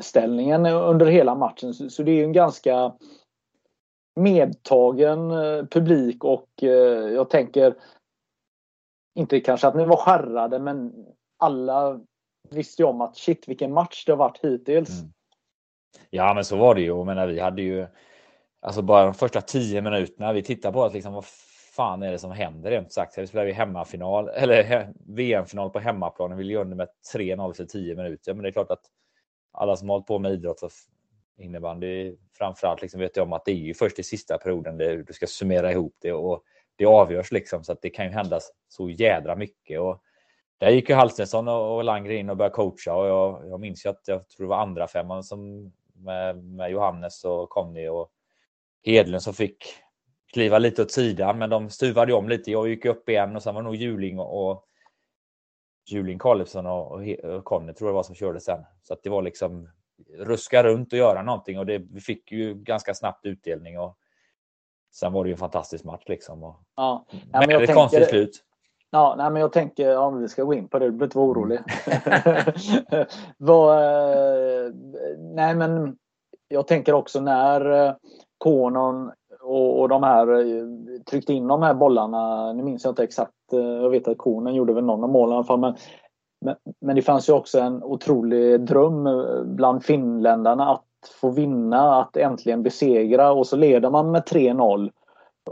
[0.00, 1.74] ställningen under hela matchen.
[1.74, 2.92] Så, så, det är ju en ganska
[4.16, 7.74] medtagen eh, publik och eh, jag tänker
[9.14, 11.06] inte kanske att ni var skärrade men
[11.38, 12.00] alla
[12.50, 15.00] visste ju om att shit vilken match det har varit hittills.
[15.00, 15.12] Mm.
[16.10, 16.86] Ja men så var det ju.
[16.86, 17.86] Jag menar, vi hade ju
[18.60, 20.32] alltså bara de första tio minuterna.
[20.32, 21.24] Vi tittar på att liksom, vad
[21.72, 23.18] fan är det som händer rent sagt.
[23.18, 26.36] Vi spelar ju hemmafinal eller VM-final på hemmaplan.
[26.36, 28.34] Vi ligger under med 3-0 för 10 minuter.
[28.34, 28.84] Men det är klart att
[29.52, 30.60] alla som har hållit på med idrott
[31.40, 35.02] innebandy framförallt liksom vet jag om att det är ju först i sista perioden det,
[35.02, 36.44] du ska summera ihop det och
[36.76, 39.80] det avgörs liksom så att det kan ju hända så jädra mycket.
[39.80, 40.02] Och
[40.58, 43.90] där gick ju Halstensson och Langer in och började coacha och jag, jag minns ju
[43.90, 48.10] att jag tror det var andra femman som med, med Johannes och Conny och
[48.82, 49.56] Hedlund som fick
[50.32, 52.50] kliva lite åt sidan, men de stuvade om lite.
[52.50, 54.64] Jag gick upp igen och sen var nog Juling och,
[55.90, 58.64] Juling Karlsson och, och Conny tror jag var som körde sen.
[58.82, 59.68] Så att det var liksom
[60.18, 63.96] ruska runt och göra någonting och det, vi fick ju ganska snabbt utdelning och
[64.94, 66.42] sen var det ju en fantastisk match liksom.
[66.42, 67.06] Och, ja.
[67.32, 68.44] Men, men ett konstigt slut.
[68.92, 71.18] Ja, nej, men jag tänker om vi ska gå in på det, du behöver inte
[71.18, 71.58] vara orolig.
[73.36, 74.72] Vad, eh,
[75.18, 75.96] nej, men
[76.48, 77.94] jag tänker också när eh,
[78.38, 80.64] Konon och, och de här eh,
[81.10, 82.52] tryckte in de här bollarna.
[82.52, 83.32] Nu minns jag inte exakt.
[83.50, 85.60] Jag vet att Konen gjorde väl någon av målen i alla fall.
[85.60, 85.74] Men,
[86.40, 90.84] men, men, det fanns ju också en otrolig dröm eh, bland finländarna att
[91.20, 94.90] få vinna, att äntligen besegra och så leder man med 3-0.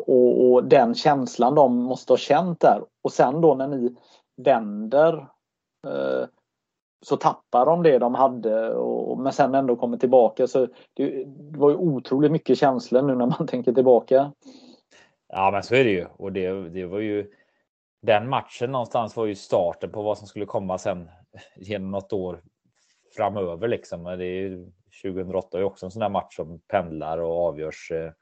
[0.06, 2.82] Och, och, den känslan de måste ha känt där.
[3.02, 3.94] Och sen då när ni
[4.36, 5.14] vänder
[5.86, 6.26] eh,
[7.06, 10.46] så tappar de det de hade och, men sen ändå kommer tillbaka.
[10.46, 14.32] Så det, det, var ju otroligt mycket känslor nu när man tänker tillbaka.
[15.28, 16.06] Ja men så är det ju.
[16.16, 17.30] Och det, det var ju
[18.02, 21.10] den matchen någonstans var ju starten på vad som skulle komma sen
[21.56, 22.42] genom något år
[23.16, 24.04] framöver liksom.
[24.04, 24.66] Det är
[25.02, 28.12] 2008 är också en sån där match som pendlar och avgörs eh,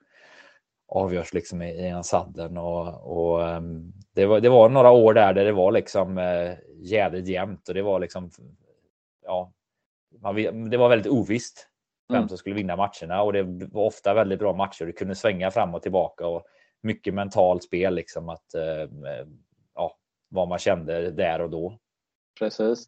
[0.89, 5.33] avgörs liksom i, en sadden och, och um, det, var, det var några år där,
[5.33, 8.31] där det var liksom uh, jädrigt jämnt och det var liksom
[9.25, 9.53] ja,
[10.21, 11.69] man, det var väldigt ovisst
[12.09, 12.29] vem mm.
[12.29, 14.85] som skulle vinna matcherna och det var ofta väldigt bra matcher.
[14.85, 16.47] Du kunde svänga fram och tillbaka och
[16.83, 18.91] mycket mentalt spel liksom att uh,
[20.29, 21.79] vad man kände där och då.
[22.39, 22.87] Precis.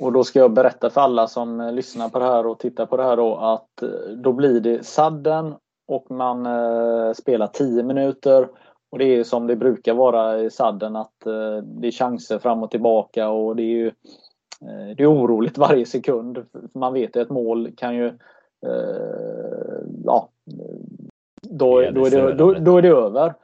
[0.00, 2.96] Och då ska jag berätta för alla som lyssnar på det här och tittar på
[2.96, 3.82] det här då att
[4.16, 5.54] då blir det sadden
[5.90, 8.48] och man eh, spelar 10 minuter.
[8.90, 12.62] Och det är som det brukar vara i sadden att eh, det är chanser fram
[12.62, 13.86] och tillbaka och det är ju
[14.60, 16.46] eh, det är oroligt varje sekund.
[16.74, 18.06] Man vet att ett mål kan ju
[18.66, 20.28] eh, ja,
[21.42, 23.34] då, då, är det, då, då är det över.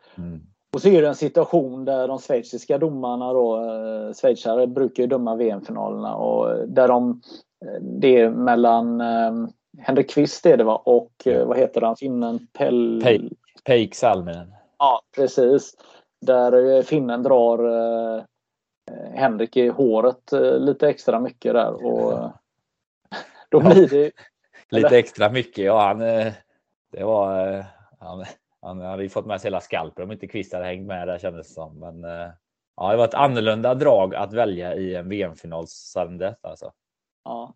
[0.76, 5.06] Och så är det en situation där de schweiziska domarna då, eh, schweizare brukar ju
[5.06, 7.22] döma VM-finalerna och där de,
[7.64, 9.32] eh, det är mellan eh,
[9.78, 13.04] Henrik Kvist är det va och eh, vad heter han, finnen Pell...
[13.64, 14.54] Peik Salminen.
[14.78, 15.74] Ja, precis.
[16.20, 18.22] Där finnen drar eh,
[19.14, 22.12] Henrik i håret eh, lite extra mycket där och
[23.48, 24.12] då blir det...
[24.70, 25.86] lite extra mycket, ja.
[25.86, 25.98] Han,
[26.92, 27.64] det var...
[28.00, 28.24] Han,
[28.66, 31.18] han hade ju fått med sig hela skalpen om inte Kvist hade hängt med där
[31.18, 31.78] kändes det som.
[31.78, 32.02] Men
[32.76, 36.72] ja, det var ett annorlunda drag att välja i en VM-finalssandet alltså.
[37.24, 37.54] Ja.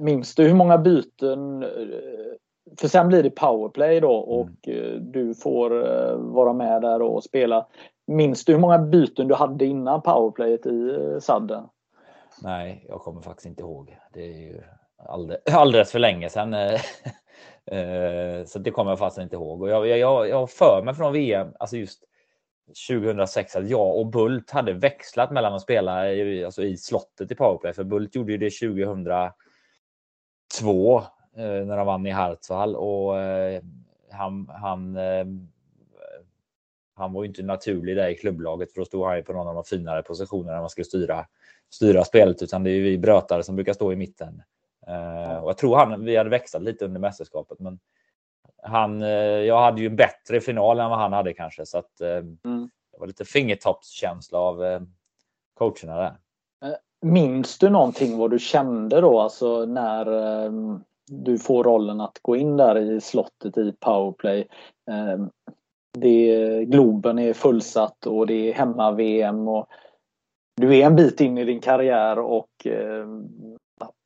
[0.00, 1.64] Minns du hur många byten
[2.78, 5.12] för sen blir det powerplay då och mm.
[5.12, 5.70] du får
[6.16, 7.66] vara med där och spela.
[8.06, 11.68] Minns du hur många byten du hade innan powerplayet i sadden?
[12.42, 13.98] Nej, jag kommer faktiskt inte ihåg.
[14.12, 14.60] Det är ju
[15.52, 16.54] alldeles för länge sedan.
[17.70, 19.62] Eh, så det kommer jag faktiskt inte ihåg.
[19.62, 22.04] Och jag, jag, jag har för mig från VM, alltså just
[22.88, 27.34] 2006, att jag och Bult hade växlat mellan att spela i, alltså i slottet i
[27.34, 27.72] powerplay.
[27.72, 29.32] För Bult gjorde ju det 2002
[31.36, 33.62] Eh, när de vann i Hartwall och eh,
[34.10, 35.24] han, han, eh,
[36.94, 39.48] han var ju inte naturlig där i klubblaget för då stod han ju på någon
[39.48, 41.26] av de finare positionerna när man skulle styra,
[41.70, 44.42] styra spelet utan det är ju vi brötare som brukar stå i mitten.
[45.42, 47.78] Och jag tror han, vi hade växlat lite under mästerskapet men
[48.62, 52.70] han, jag hade ju en bättre final än vad han hade kanske så att mm.
[52.92, 54.86] det var lite fingertoppskänsla av
[55.54, 56.16] coacherna där.
[57.02, 60.06] Minns du någonting vad du kände då, alltså när
[61.10, 64.48] du får rollen att gå in där i slottet i powerplay.
[65.98, 69.66] Det, Globen är fullsatt och det är hemma-VM och
[70.56, 72.66] du är en bit in i din karriär och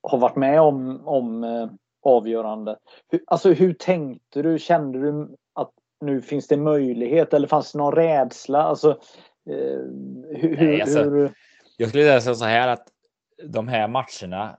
[0.02, 1.68] har varit med om, om eh,
[2.02, 2.78] avgörande.
[3.26, 4.58] Alltså hur tänkte du?
[4.58, 8.62] Kände du att nu finns det möjlighet eller fanns det någon rädsla?
[8.62, 8.90] Alltså,
[9.50, 9.56] eh,
[10.36, 11.32] hur, Nej, alltså, hur...
[11.76, 12.88] Jag skulle säga så här att
[13.44, 14.58] de här matcherna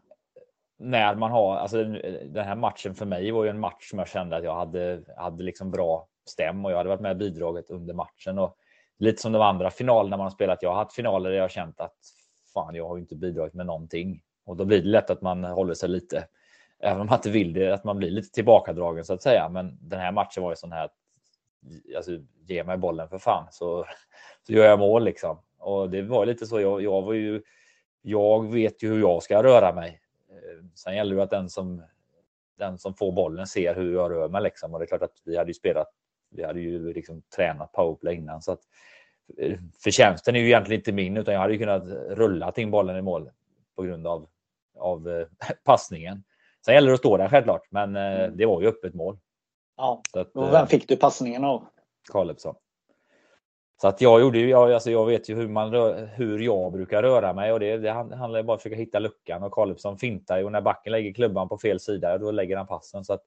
[0.77, 1.83] när man har, alltså
[2.23, 5.03] den här matchen för mig var ju en match som jag kände att jag hade,
[5.17, 8.57] hade liksom bra stäm och jag hade varit med och bidragit under matchen och
[8.99, 10.61] lite som de andra finalerna man har spelat.
[10.61, 11.97] Jag har haft finaler där jag har känt att
[12.53, 15.73] fan, jag har inte bidragit med någonting och då blir det lätt att man håller
[15.73, 16.27] sig lite,
[16.79, 19.49] även om man inte vill det, att man blir lite tillbakadragen så att säga.
[19.49, 20.95] Men den här matchen var ju sån här att
[21.97, 22.11] alltså,
[22.45, 23.85] ge mig bollen för fan så,
[24.47, 25.37] så gör jag mål liksom.
[25.57, 26.61] Och det var lite så.
[26.61, 27.41] Jag, jag var ju.
[28.01, 31.83] Jag vet ju hur jag ska röra mig eh, sen gäller det att den som,
[32.57, 34.41] den som får bollen ser hur jag rör mig.
[34.41, 34.73] Liksom.
[34.73, 35.87] Och det är klart att vi hade ju spelat,
[36.29, 38.41] vi hade ju liksom tränat powerplay innan.
[38.41, 38.59] Så att,
[39.37, 41.83] eh, förtjänsten är ju egentligen inte min, utan jag hade ju kunnat
[42.17, 43.29] rulla in bollen i mål
[43.75, 44.27] på grund av,
[44.85, 45.27] av eh,
[45.63, 46.23] passningen.
[46.65, 48.37] Sen gäller det att stå där självklart, men mm.
[48.37, 49.17] det var ju öppet mål.
[49.77, 51.67] Ja, att, och vem fick du passningen av?
[52.11, 52.55] Kalebsson.
[53.81, 55.73] Så att jag gjorde ju, jag, alltså jag vet ju hur, man,
[56.13, 59.43] hur jag brukar röra mig och det, det handlar bara om att försöka hitta luckan
[59.43, 62.67] och Karlsson fintar ju och när backen lägger klubban på fel sida då lägger han
[62.67, 63.05] passen.
[63.05, 63.23] Så att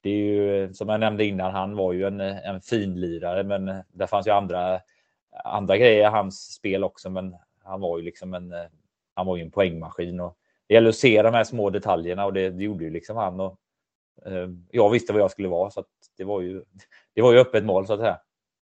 [0.00, 4.06] det är ju som jag nämnde innan, han var ju en, en finlirare men det
[4.06, 4.80] fanns ju andra,
[5.44, 8.54] andra grejer i hans spel också men han var ju liksom en,
[9.14, 10.36] han var ju en poängmaskin och
[10.68, 13.40] det gäller att se de här små detaljerna och det, det gjorde ju liksom han
[13.40, 13.58] och
[14.26, 15.84] eh, jag visste vad jag skulle vara så
[16.16, 16.64] det var ju,
[17.14, 18.20] det var ju öppet mål så att säga.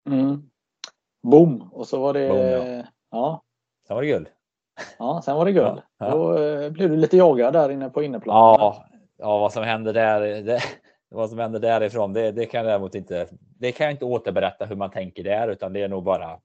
[0.09, 0.49] Mm.
[1.23, 1.61] Boom!
[1.71, 2.27] Och så var det...
[2.27, 2.83] Boom, ja.
[3.11, 3.43] ja.
[3.87, 4.27] Sen var det guld.
[4.99, 5.77] Ja, sen var det guld.
[5.77, 6.11] Ja, ja.
[6.11, 8.59] Då eh, blev du lite jagad där inne på inneplanen.
[8.59, 8.85] Ja,
[9.17, 10.21] ja vad som hände där.
[10.21, 10.59] Det,
[11.09, 13.27] vad som hände därifrån, det, det kan jag däremot inte.
[13.59, 16.39] Det kan jag inte återberätta hur man tänker där, utan det är nog bara.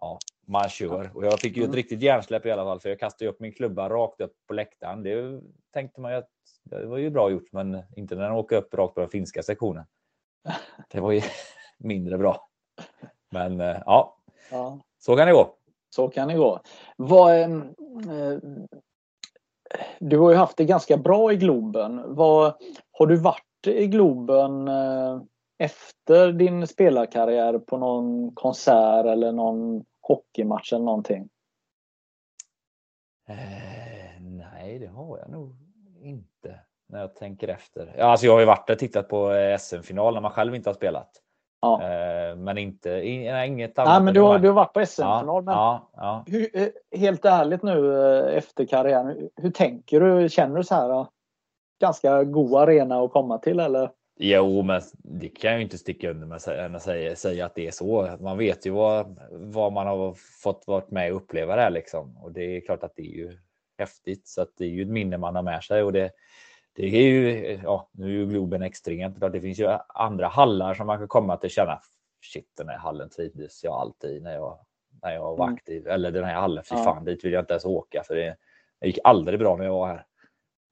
[0.00, 1.76] Ja, man kör och jag fick ju ett mm.
[1.76, 5.02] riktigt hjärnsläpp i alla fall, för jag kastade upp min klubba rakt upp på läktaren.
[5.02, 5.40] Det
[5.72, 6.30] tänkte man ju att
[6.64, 9.42] det var ju bra gjort, men inte när den åker upp rakt på den finska
[9.42, 9.84] sektionen.
[10.88, 11.20] Det var ju
[11.78, 12.48] mindre bra.
[13.30, 14.16] Men eh, ja,
[14.50, 15.54] ja, så kan det gå.
[15.90, 16.60] Så kan det gå.
[16.96, 17.48] Vad, eh,
[19.98, 22.14] du har ju haft det ganska bra i Globen.
[22.14, 22.54] Vad,
[22.92, 25.22] har du varit i Globen eh,
[25.58, 31.28] efter din spelarkarriär på någon konsert eller någon hockeymatch eller någonting?
[33.28, 35.56] Eh, nej, det har jag nog
[36.00, 37.94] inte när jag tänker efter.
[37.98, 40.68] Ja, alltså jag har ju varit och tittat på eh, SM-final när man själv inte
[40.68, 41.10] har spelat.
[41.60, 41.82] Ja.
[41.82, 43.92] Eh, men inte, inget annat.
[43.92, 45.44] Nej, men du har, du har varit på SM-final.
[45.46, 50.28] Ja, ja, hur, eh, helt ärligt nu efter karriären, hur tänker du?
[50.28, 51.06] Känner du så här?
[51.80, 53.90] Ganska god arena att komma till eller?
[54.24, 57.66] Jo, men det kan jag ju inte sticka under med att säga, säga att det
[57.66, 58.16] är så.
[58.20, 62.16] Man vet ju vad, vad man har fått varit med och uppleva där liksom.
[62.16, 63.38] Och det är klart att det är ju
[63.78, 64.28] häftigt.
[64.28, 66.10] Så att det är ju ett minne man har med sig och det,
[66.72, 69.20] det är ju, ja, nu är ju Globen extremt.
[69.32, 71.80] Det finns ju andra hallar som man kan komma till känna.
[72.32, 74.58] Shit, den här hallen trivdes jag alltid när jag,
[75.02, 75.54] när jag var mm.
[75.54, 75.86] aktiv.
[75.86, 78.36] Eller den här hallen, fy fan, dit vill jag inte ens åka för det,
[78.80, 80.06] det gick aldrig bra när jag var här.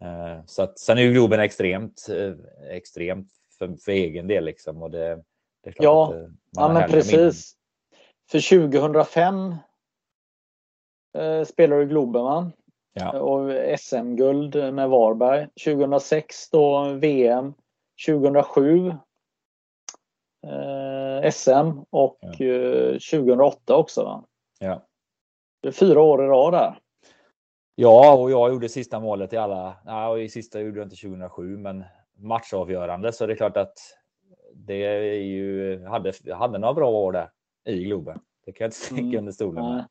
[0.04, 2.34] Uh, så att, sen är ju Globen extremt, uh,
[2.70, 4.82] extremt för, för egen del liksom.
[4.82, 5.22] Och det,
[5.64, 7.56] det ja, uh, ja men precis.
[8.30, 9.54] För 2005
[11.18, 12.52] eh, spelade du Globen va?
[12.92, 13.20] Ja.
[13.20, 15.48] Och SM-guld med Varberg.
[15.64, 17.54] 2006 då VM.
[18.06, 18.88] 2007
[20.46, 22.46] eh, SM och ja.
[22.46, 24.04] eh, 2008 också.
[24.04, 24.24] Va?
[24.58, 24.86] Ja.
[25.62, 26.78] Det är fyra år i rad där.
[27.74, 29.76] Ja, och jag gjorde sista målet i alla.
[30.18, 31.84] I sista gjorde jag inte 2007, men
[32.20, 33.12] matchavgörande.
[33.12, 33.78] Så det är klart att
[34.54, 37.30] det är ju, hade, hade några bra år där
[37.64, 38.20] i Globen.
[38.46, 39.18] Det kan jag inte sticka mm.
[39.18, 39.88] under stolen med.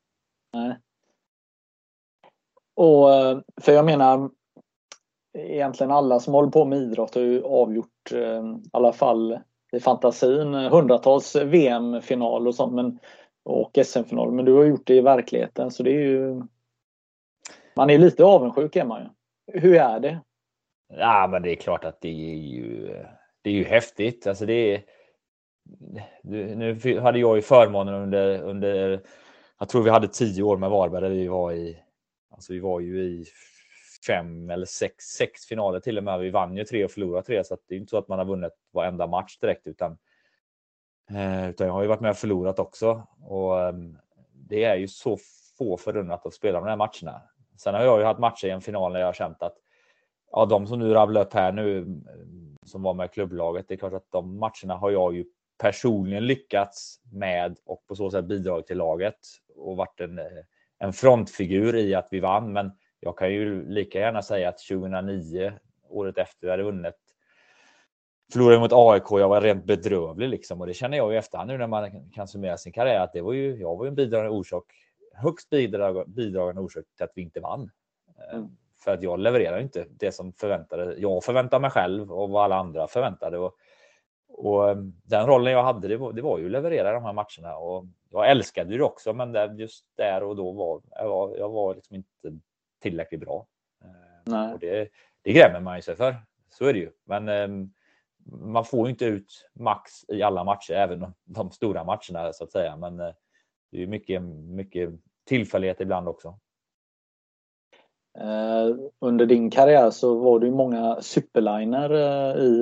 [0.54, 0.78] Nej.
[2.76, 4.30] Och, eh, för jag menar,
[5.38, 9.40] egentligen alla som håller på med idrott har ju avgjort, eh, i alla fall
[9.72, 13.00] i fantasin, hundratals VM-final och sånt men,
[13.44, 14.32] och SM-final.
[14.32, 16.42] Men du har gjort det i verkligheten så det är ju...
[17.76, 19.10] Man är lite avundsjuk är man ju.
[19.60, 20.22] Hur är det?
[20.90, 22.88] Ja, men det är klart att det är ju,
[23.42, 24.28] det är ju häftigt.
[24.28, 24.84] Alltså det är,
[26.24, 29.02] nu hade jag ju förmånen under, under,
[29.60, 31.84] jag tror vi hade tio år med Varberg där vi var i
[32.40, 33.26] Alltså vi var ju i
[34.08, 36.20] fem eller sex, sex finaler till och med.
[36.20, 38.26] Vi vann ju tre och förlorade tre, så det är inte så att man har
[38.26, 39.98] vunnit varenda match direkt, utan,
[41.10, 43.08] eh, utan jag har ju varit med och förlorat också.
[43.24, 43.98] Och ehm,
[44.34, 45.18] det är ju så
[45.58, 47.22] få förunnat att spela de här matcherna.
[47.58, 49.58] Sen har jag ju haft matcher i en final när jag har känt att
[50.32, 52.02] ja, de som nu rabblar upp här nu
[52.66, 55.26] som var med i klubblaget, det är klart att de matcherna har jag ju
[55.58, 59.20] personligen lyckats med och på så sätt bidragit till laget
[59.56, 60.26] och varit en eh,
[60.80, 62.54] en frontfigur i att vi vann.
[62.54, 65.54] Men jag kan ju lika gärna säga att 2009,
[65.90, 66.96] året efter vi hade vunnit,
[68.34, 69.04] förlorade mot AIK.
[69.12, 72.28] Jag var rent bedrövlig liksom och det känner jag i efterhand nu när man kan
[72.28, 74.66] summera sin karriär att det var ju, jag var ju en bidragande orsak,
[75.14, 77.72] högst bidrag, bidragande orsak till att vi inte vann.
[78.34, 78.58] Mm.
[78.84, 80.96] För att jag levererar inte det som förväntade.
[80.98, 83.38] Jag förväntade mig själv och vad alla andra förväntade.
[83.38, 83.56] Och,
[84.28, 87.14] och ehm, den rollen jag hade, det var, det var ju att leverera de här
[87.14, 87.58] matcherna.
[87.58, 91.76] Och jag älskade det också, men just där och då var jag, var, jag var
[91.76, 92.40] liksom inte
[92.82, 93.48] tillräckligt bra.
[93.84, 93.90] Eh,
[94.26, 94.54] Nej.
[94.54, 94.90] Och det,
[95.22, 96.16] det grämer man sig för.
[96.50, 96.92] Så är det ju.
[97.04, 97.74] Men um,
[98.54, 102.44] man får ju inte ut max i alla matcher, även de, de stora matcherna så
[102.44, 102.78] att säga.
[102.78, 103.14] Men uh,
[103.72, 104.90] det är mycket, mycket
[105.26, 106.40] tillfällighet ibland också.
[108.22, 112.62] Eh, under din karriär så var det ju många superliner eh, i,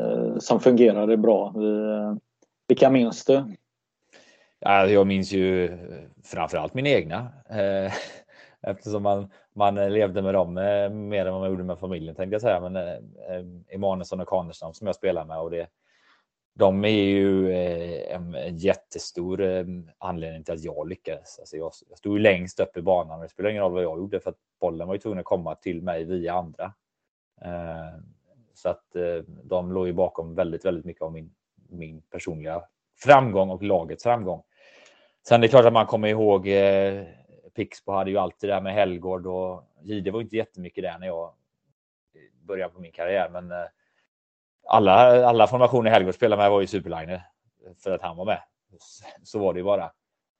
[0.00, 1.54] eh, som fungerade bra.
[2.68, 3.44] vilka minns du?
[4.60, 5.78] Jag minns ju
[6.24, 7.28] framförallt min egna.
[7.50, 7.92] Eh,
[8.70, 10.54] eftersom man, man levde med dem
[11.08, 12.60] mer än vad man gjorde med familjen tänkte jag säga.
[12.60, 15.68] Men eh, Emanuelsson och Kanerstam som jag spelar med och det,
[16.54, 19.64] de är ju eh, en jättestor eh,
[19.98, 21.38] anledning till att jag lyckades.
[21.38, 23.82] Alltså jag, jag stod ju längst upp i banan och det spelar ingen roll vad
[23.82, 26.72] jag gjorde för att bollen var ju tvungen att komma till mig via andra.
[27.40, 28.00] Eh,
[28.54, 28.84] så att
[29.42, 31.34] de låg ju bakom väldigt, väldigt mycket av min,
[31.68, 32.62] min personliga
[32.96, 34.42] framgång och lagets framgång.
[35.28, 37.04] Sen det är klart att man kommer ihåg eh,
[37.54, 41.06] Pixbo hade ju alltid det här med Helgård och Jihde var inte jättemycket där när
[41.06, 41.34] jag
[42.42, 43.28] började på min karriär.
[43.28, 43.66] Men eh,
[44.66, 47.26] alla, alla formationer Helgård spelade med var ju superliner
[47.82, 48.40] för att han var med.
[49.22, 49.84] Så var det ju bara.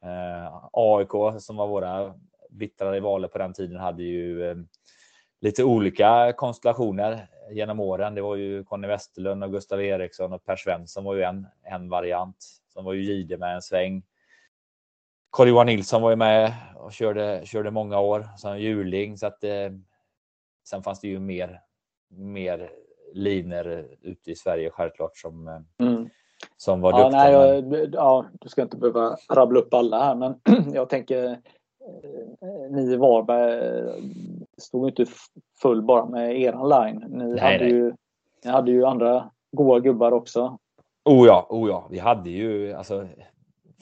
[0.05, 2.15] Eh, AIK som var våra
[2.51, 4.57] bittra rivaler på den tiden hade ju eh,
[5.41, 8.15] lite olika konstellationer genom åren.
[8.15, 11.89] Det var ju Conny Westerlund och Gustav Eriksson och Per Svensson var ju en, en
[11.89, 12.37] variant.
[12.69, 14.03] Som var ju Jihde med en sväng.
[15.33, 19.19] Carl-Johan Nilsson var ju med och körde, körde många år som Juling.
[19.19, 19.71] Så att, eh,
[20.65, 21.61] sen fanns det ju mer,
[22.09, 22.71] mer
[23.15, 26.09] liner ute i Sverige självklart som, eh, mm.
[26.57, 27.23] som var ja, duktiga.
[27.23, 30.35] Nej, jag, ja, du ska inte behöva rabbla upp alla här men
[30.75, 33.95] jag tänker eh, ni i Varberg eh,
[34.59, 35.07] stod inte
[35.63, 37.05] full bara med eran line.
[37.09, 37.69] Ni, nej, hade, nej.
[37.69, 37.93] Ju,
[38.45, 40.59] ni hade ju andra goa gubbar också.
[41.05, 43.07] Oh ja, oh ja, vi hade ju alltså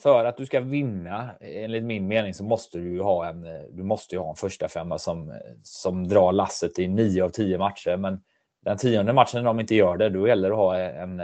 [0.03, 4.17] för att du ska vinna, enligt min mening, så måste du ha en, du måste
[4.17, 7.97] ha en första femma som, som drar lasset i nio av tio matcher.
[7.97, 8.21] Men
[8.63, 11.21] den tionde matchen, när de inte gör det, då gäller det att ha en,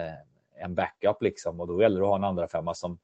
[0.55, 2.99] en backup liksom och då gäller det att ha en andra femma som,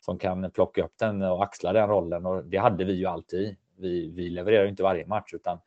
[0.00, 2.26] som kan plocka upp den och axla den rollen.
[2.26, 3.56] Och det hade vi ju alltid.
[3.78, 5.58] Vi, vi levererar inte varje match utan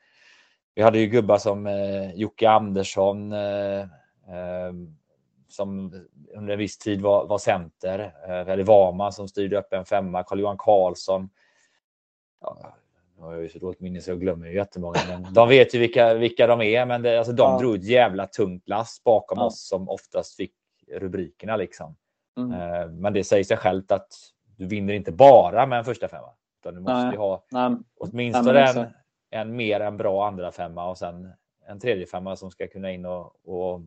[0.75, 3.81] vi hade ju gubbar som eh, Jocke Andersson, eh,
[4.27, 4.73] eh,
[5.47, 5.93] som
[6.35, 7.99] under en viss tid var, var center.
[8.27, 11.29] Eh, vi hade Vama som styrde upp en femma, Carl-Johan Karlsson.
[12.41, 12.73] Ja,
[13.19, 14.99] jag har ju så dåligt minne så jag glömmer ju jättemånga.
[15.07, 17.59] Men de vet ju vilka, vilka de är, men det, alltså, de ja.
[17.59, 19.45] drog ett jävla tungt lass bakom ja.
[19.45, 20.53] oss som oftast fick
[20.91, 21.55] rubrikerna.
[21.57, 21.95] Liksom.
[22.37, 22.61] Mm.
[22.61, 24.07] Eh, men det säger sig självt att
[24.57, 26.29] du vinner inte bara med en första femma.
[26.61, 27.17] Utan du måste Nej.
[27.17, 27.71] ha Nej.
[27.99, 28.87] åtminstone en,
[29.29, 31.31] en mer än bra andra femma och sen
[31.67, 33.81] en tredje femma som ska kunna in och, och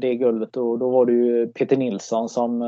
[0.00, 0.56] det guldet.
[0.56, 2.62] Och då var det ju Peter Nilsson som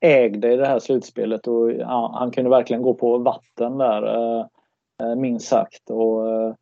[0.00, 1.70] ägde i det här slutspelet och
[2.12, 4.02] han kunde verkligen gå på vatten där.
[5.02, 5.90] Eh, minst sagt.
[5.90, 6.54] Och, eh,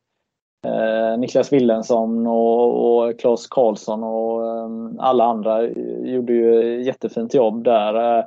[0.67, 4.69] eh, Niklas Willensson och, och Claes Karlsson och eh,
[4.99, 5.63] alla andra
[6.03, 8.19] gjorde ju jättefint jobb där.
[8.19, 8.25] Eh,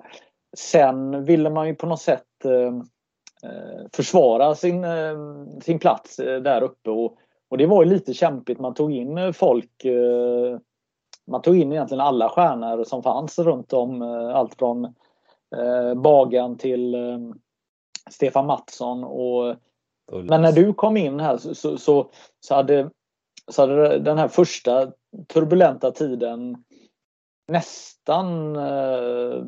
[0.57, 2.81] sen ville man ju på något sätt eh,
[3.93, 4.85] försvara sin,
[5.61, 7.17] sin plats där uppe och,
[7.49, 8.59] och det var ju lite kämpigt.
[8.59, 9.71] Man tog in folk
[11.27, 14.01] man tog in egentligen alla stjärnor som fanns runt om.
[14.35, 14.93] Allt från
[15.95, 16.95] Bagan till
[18.09, 19.55] Stefan Mattsson och
[20.11, 22.89] men när du kom in här så, så, så, så, hade,
[23.51, 24.91] så hade den här första
[25.27, 26.63] turbulenta tiden
[27.47, 29.43] nästan eh,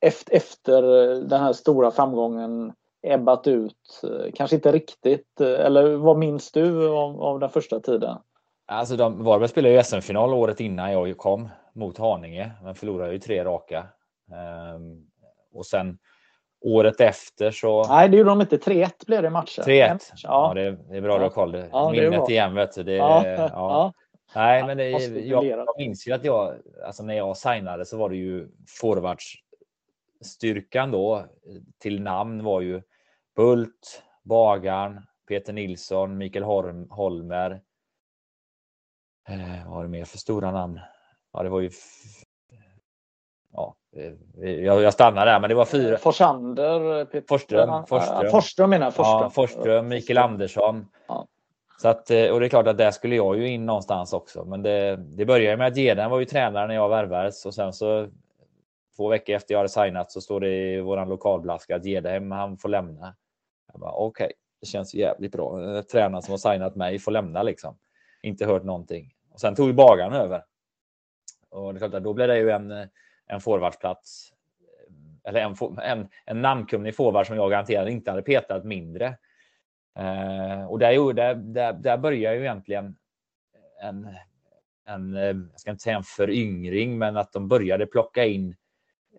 [0.00, 0.82] efter, efter
[1.28, 4.00] den här stora framgången ebbat ut.
[4.34, 5.40] Kanske inte riktigt.
[5.40, 8.18] Eller vad minns du av, av den första tiden?
[8.66, 13.18] Alltså de, Varberg spelade ju SM-final året innan jag kom mot Haninge, men förlorade ju
[13.18, 13.86] tre raka.
[14.74, 15.06] Um,
[15.52, 15.98] och sen
[16.60, 17.84] Året efter så...
[17.88, 18.56] Nej, det gjorde de inte.
[18.56, 19.64] 3-1 blev det i matchen.
[19.64, 19.68] 3-1.
[19.68, 19.98] Ja.
[20.22, 21.64] ja, det, är, det är bra du har koll.
[21.72, 22.82] Ja, Minnet igen vet du.
[22.82, 23.26] Det, ja.
[23.36, 23.92] ja.
[24.34, 26.54] Nej, men det, jag, jag minns ju att jag,
[26.86, 28.48] alltså när jag signade så var det ju
[28.80, 31.24] forwardsstyrkan då
[31.78, 32.82] till namn var ju
[33.36, 37.60] Bult, Bagarn, Peter Nilsson, Mikael Holm, Holmer.
[39.28, 40.80] Eh, vad var det mer för stora namn?
[41.32, 41.70] Ja, det var ju
[44.36, 45.98] jag, jag stannar där, men det var fyra.
[45.98, 48.30] Forsander, Forström, Forström.
[48.30, 49.22] Forström menar Forström.
[49.22, 50.86] Ja, Forström, Mikael Andersson.
[51.08, 51.26] Ja.
[51.82, 54.44] Så att, eh, och det är klart att där skulle jag ju in någonstans också.
[54.44, 57.72] Men det, det började med att Jeden var ju tränare när jag värvades och sen
[57.72, 58.08] så
[58.96, 62.58] två veckor efter jag hade signat så står det i våran lokalblaska att Gedhem han
[62.58, 63.14] får lämna.
[63.72, 65.82] Jag bara okej, okay, det känns jävligt bra.
[65.82, 67.78] Tränaren som har signat mig får lämna liksom.
[68.22, 69.14] Inte hört någonting.
[69.32, 70.44] Och sen tog bagaren över.
[71.50, 72.88] Och det är klart att då blev det ju en
[73.28, 74.32] en forwardsplats
[75.24, 79.06] eller en, en, en namnkunnig forward som jag garanterat inte hade petat mindre.
[79.98, 82.96] Eh, och där, där, där, där börjar ju egentligen
[83.82, 84.08] en,
[84.86, 85.14] en,
[85.52, 88.56] jag ska inte säga en föryngring, men att de började plocka in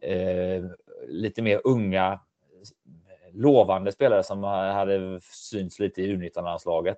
[0.02, 0.64] eh,
[1.08, 2.20] lite mer unga
[3.32, 6.98] lovande spelare som hade synts lite i U19-landslaget.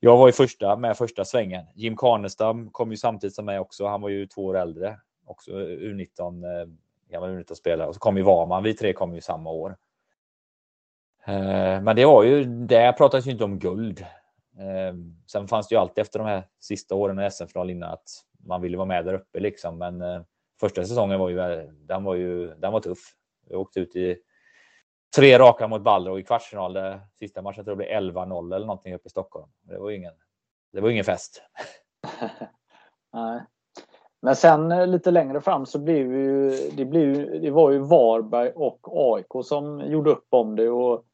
[0.00, 1.64] jag var ju första med första svängen.
[1.74, 3.86] Jim Karnestam kom ju samtidigt som mig också.
[3.86, 6.68] Han var ju två år äldre också U19, eh,
[7.08, 7.88] gammal U19-spelare.
[7.88, 9.76] Och så kom ju Varman, vi tre kom ju samma år.
[11.26, 14.00] Eh, men det var ju, där pratades ju inte om guld.
[14.58, 14.94] Eh,
[15.26, 18.08] sen fanns det ju alltid efter de här sista åren i SM-final innan att
[18.46, 19.78] man ville vara med där uppe liksom.
[19.78, 20.24] Men
[20.60, 21.36] första säsongen var ju,
[21.72, 23.14] den var ju, den var tuff.
[23.48, 24.16] Vi åkte ut i
[25.16, 28.94] tre raka mot Balder och i kvartsfinal, sista matchen tror jag blev 11-0 eller någonting
[28.94, 29.48] uppe i Stockholm.
[29.62, 30.14] Det var ingen,
[30.72, 31.42] det var ingen fest.
[33.12, 33.40] Nej.
[34.24, 38.50] Men sen eh, lite längre fram så blev ju, det, blev, det var ju Varberg
[38.54, 40.68] och AIK som gjorde upp om det.
[40.68, 41.04] Och,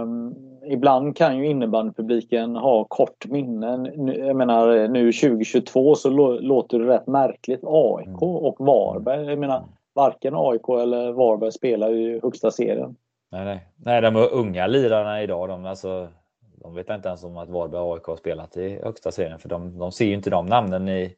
[0.00, 3.92] um, ibland kan ju innebandypubliken ha kort minne.
[4.18, 6.10] Jag menar nu 2022 så
[6.40, 7.60] låter det rätt märkligt.
[7.64, 8.22] AIK mm.
[8.22, 9.26] och Varberg.
[9.26, 9.64] Jag menar
[9.94, 12.96] varken AIK eller Varberg spelar i högsta serien.
[13.30, 13.66] Nej, nej.
[13.76, 16.08] nej de unga lirarna idag, de, alltså,
[16.62, 19.48] de vet inte ens om att Varberg och AIK har spelat i högsta serien för
[19.48, 21.14] de, de ser ju inte de namnen i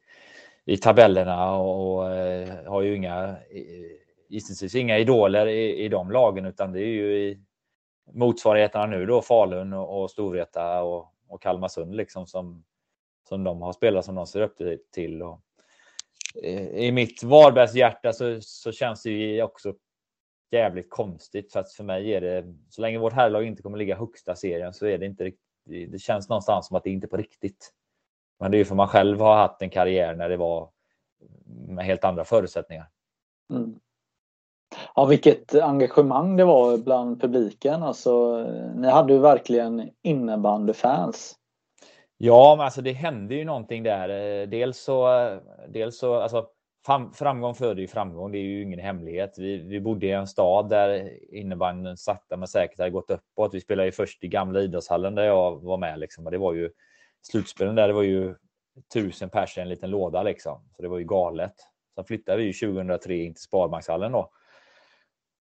[0.65, 3.35] i tabellerna och, och eh, har ju inga,
[4.29, 7.39] gissningsvis inga idoler i, i de lagen utan det är ju i
[8.13, 12.63] motsvarigheterna nu då Falun och, och Storvreta och, och Kalmarsund liksom som,
[13.27, 14.57] som de har spelat som de ser upp
[14.93, 15.21] till.
[15.21, 15.41] Och,
[16.43, 19.73] eh, I mitt Varbergs hjärta så, så känns det ju också
[20.51, 23.95] jävligt konstigt för att för mig är det så länge vårt herrlag inte kommer ligga
[23.95, 25.39] högsta serien så är det inte riktigt.
[25.91, 27.73] Det känns någonstans som att det inte är på riktigt.
[28.43, 30.69] Men det är ju för man själv har haft en karriär när det var
[31.67, 32.85] med helt andra förutsättningar.
[33.53, 33.75] Mm.
[34.95, 37.83] Ja, vilket engagemang det var bland publiken.
[37.83, 38.43] Alltså,
[38.75, 41.35] ni hade ju verkligen innebandyfans.
[42.17, 44.09] Ja, men alltså det hände ju någonting där.
[44.09, 45.29] Eh, dels så,
[45.67, 46.47] dels så alltså,
[47.13, 48.31] framgång föder ju framgång.
[48.31, 49.35] Det är ju ingen hemlighet.
[49.37, 53.53] Vi, vi bodde i en stad där innebandyn sakta men säkert hade gått uppåt.
[53.53, 56.25] Vi spelade ju först i gamla idrottshallen där jag var med liksom.
[56.25, 56.69] Och det var ju
[57.23, 57.87] slutspelen där.
[57.87, 58.35] Det var ju
[58.93, 60.69] tusen pers i en liten låda liksom.
[60.75, 61.53] Så det var ju galet.
[61.95, 64.29] Sen flyttade vi 2003 in till Sparbankshallen då.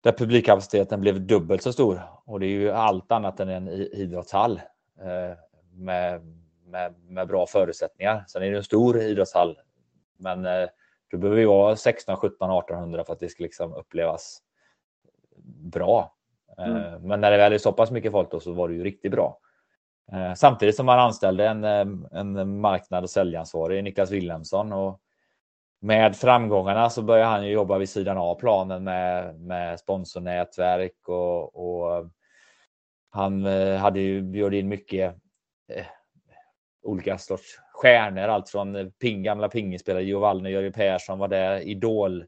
[0.00, 2.00] Där publikkapaciteten blev dubbelt så stor.
[2.24, 4.60] Och det är ju allt annat än en idrottshall.
[5.00, 5.36] Eh,
[5.72, 6.20] med,
[6.64, 8.24] med, med bra förutsättningar.
[8.28, 9.58] Sen är det en stor idrottshall.
[10.16, 10.68] Men eh,
[11.10, 14.42] du behöver vi vara 16, 17, 1800 för att det ska liksom upplevas
[15.72, 16.14] bra.
[16.58, 17.02] Eh, mm.
[17.02, 19.12] Men när det väl är så pass mycket folk då så var det ju riktigt
[19.12, 19.40] bra.
[20.12, 21.64] Eh, samtidigt som man anställde en,
[22.12, 24.72] en marknad och säljansvarig, Niklas Wilhelmsson.
[24.72, 25.00] Och
[25.80, 31.56] med framgångarna så började han ju jobba vid sidan av planen med, med sponsornätverk och,
[31.56, 32.10] och
[33.10, 35.14] han eh, hade ju bjöd in mycket
[35.72, 35.86] eh,
[36.82, 38.22] olika sorts stjärnor.
[38.22, 42.24] Allt från ping, gamla pingisspelare, Giovanni Wallner, Jörgen Persson var där, Idol,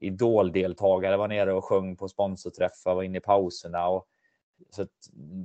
[0.00, 3.88] Idol-deltagare var nere och sjöng på sponsorträffar, var inne i pauserna.
[3.88, 4.06] Och,
[4.70, 4.86] så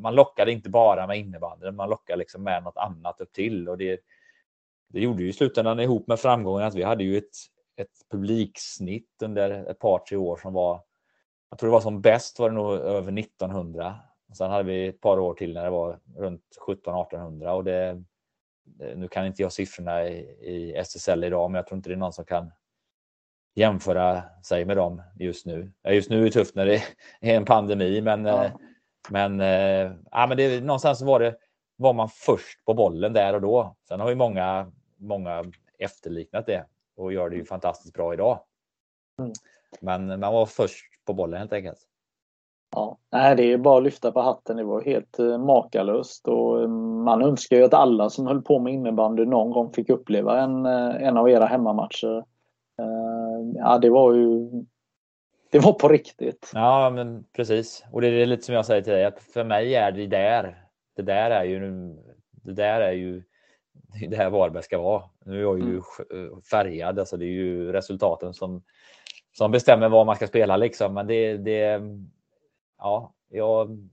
[0.01, 3.69] man lockade inte bara med innebandyn, man lockade liksom med något annat upp till.
[3.69, 3.99] Och det,
[4.87, 7.35] det gjorde ju i slutändan ihop med framgången att vi hade ju ett,
[7.75, 10.83] ett publiksnitt under ett par, tre år som var,
[11.49, 13.99] jag tror det var som bäst var det nog över 1900.
[14.29, 18.03] Och sen hade vi ett par år till när det var runt 1700-1800 och det,
[18.95, 21.97] nu kan inte jag siffrorna i, i SSL idag, men jag tror inte det är
[21.97, 22.51] någon som kan
[23.55, 25.71] jämföra sig med dem just nu.
[25.89, 26.83] Just nu är det tufft när det
[27.21, 28.51] är en pandemi, men, ja.
[29.07, 31.35] Eh, men, äh, ja, men det, någonstans var det
[31.75, 33.75] var man först på bollen där och då.
[33.87, 35.43] Sen har ju många, många
[35.77, 38.39] efterliknat det och gör det ju fantastiskt bra idag.
[39.19, 39.31] Mm.
[39.81, 41.79] Men man var först på bollen helt enkelt.
[42.75, 44.57] Ja, nej, det är bara att lyfta på hatten.
[44.57, 48.59] Det var helt eh, makalöst och mm, man önskar ju att alla som höll på
[48.59, 52.17] med innebandy någon gång fick uppleva en, eh, en av era hemmamatcher.
[52.79, 54.49] Eh, ja, det var ju
[55.51, 56.51] det var på riktigt.
[56.53, 57.83] Ja, men precis.
[57.91, 60.65] Och det är lite som jag säger till dig, att för mig är det där.
[60.95, 61.59] Det där är ju,
[62.31, 63.23] det där är ju
[64.09, 65.03] det här Varberg ska vara.
[65.25, 65.81] Nu är jag ju
[66.11, 66.41] mm.
[66.41, 68.63] färgad, alltså det är ju resultaten som,
[69.31, 70.93] som bestämmer vad man ska spela liksom.
[70.93, 71.81] Men det, det,
[72.77, 73.89] ja, jag,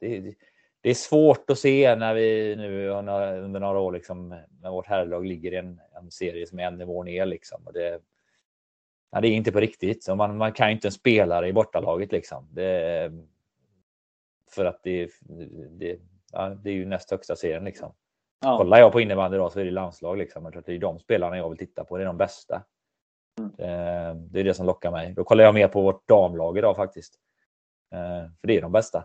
[0.00, 0.34] det,
[0.80, 5.26] det, är svårt att se när vi nu under några år liksom, med vårt herrlag
[5.26, 7.26] ligger i en, en serie som är en nivå ner.
[7.26, 7.66] Liksom.
[7.66, 8.00] Och det,
[9.12, 10.04] ja, det är inte på riktigt.
[10.04, 12.12] Så man, man kan inte en spelare i bortalaget.
[12.12, 12.48] Liksom.
[12.50, 13.12] Det,
[14.50, 15.10] för att det,
[15.70, 15.98] det,
[16.32, 17.64] ja, det är ju näst högsta serien.
[17.64, 17.94] Liksom.
[18.40, 18.58] Ja.
[18.58, 20.18] Kollar jag på innebandy idag så är det landslag.
[20.18, 20.44] Liksom.
[20.44, 21.96] Jag tror att det är de spelarna jag vill titta på.
[21.96, 22.62] Det är de bästa.
[23.38, 23.52] Mm.
[23.56, 23.64] Det,
[24.30, 25.12] det är det som lockar mig.
[25.12, 27.14] Då kollar jag mer på vårt damlag idag faktiskt.
[27.92, 29.04] Eh, för det är de bästa.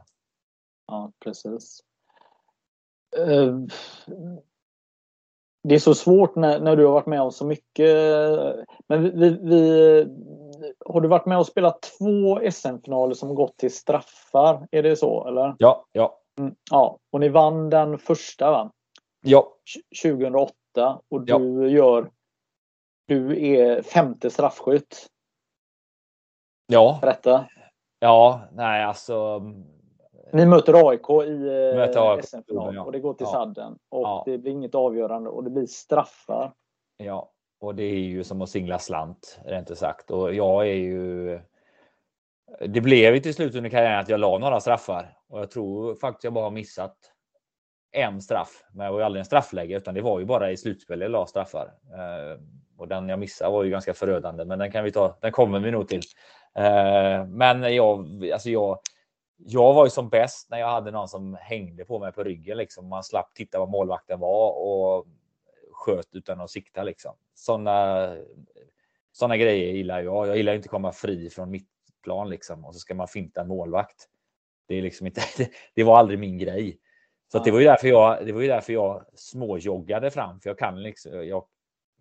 [0.88, 1.84] Ja, precis.
[5.68, 7.96] Det är så svårt när, när du har varit med om så mycket.
[8.88, 10.06] Men vi, vi,
[10.86, 14.68] har du varit med och spelat två SM-finaler som gått till straffar?
[14.72, 15.56] Är det så eller?
[15.58, 16.20] Ja, ja.
[16.40, 18.72] Mm, ja, och ni vann den första va?
[19.22, 19.54] Ja.
[20.04, 20.54] 2008
[21.10, 21.68] och du ja.
[21.68, 22.12] gör
[23.08, 25.08] du är femte straffskytt.
[26.68, 27.00] Ja.
[27.02, 27.46] Berätta.
[28.00, 29.42] Ja, nej alltså.
[30.32, 32.84] Ni möter AIK i SM-final ja.
[32.84, 33.32] och det går till ja.
[33.32, 34.24] sadden och ja.
[34.26, 36.54] det blir inget avgörande och det blir straffar.
[36.98, 40.74] Ja, och det är ju som att singla slant rent ut sagt och jag är
[40.74, 41.40] ju.
[42.68, 45.96] Det blev ju till slut under karriären att jag la några straffar och jag tror
[45.96, 46.96] faktiskt jag bara har missat
[47.92, 50.58] en straff, men jag var ju aldrig en straffläge utan det var ju bara i
[50.58, 51.74] slutspelet jag la straffar.
[51.94, 52.40] Eh,
[52.78, 55.18] och den jag missade var ju ganska förödande, men den kan vi ta.
[55.22, 56.02] Den kommer vi nog till.
[56.56, 58.80] Eh, men jag, alltså jag,
[59.38, 62.58] jag var ju som bäst när jag hade någon som hängde på mig på ryggen.
[62.58, 62.88] Liksom.
[62.88, 65.08] Man slapp titta vad målvakten var och
[65.72, 66.84] sköt utan att sikta.
[66.84, 67.16] Liksom.
[67.34, 68.16] Sådana
[69.12, 70.28] såna grejer gillar jag.
[70.28, 71.70] Jag gillar inte att komma fri från mitt
[72.04, 72.66] plan liksom.
[72.66, 74.10] och så ska man finta en målvakt.
[74.68, 75.22] Det, är liksom inte,
[75.74, 76.80] det var aldrig min grej.
[77.32, 80.40] Så det var ju därför jag, det var ju därför jag småjoggade fram.
[80.40, 81.46] För jag kan liksom, jag,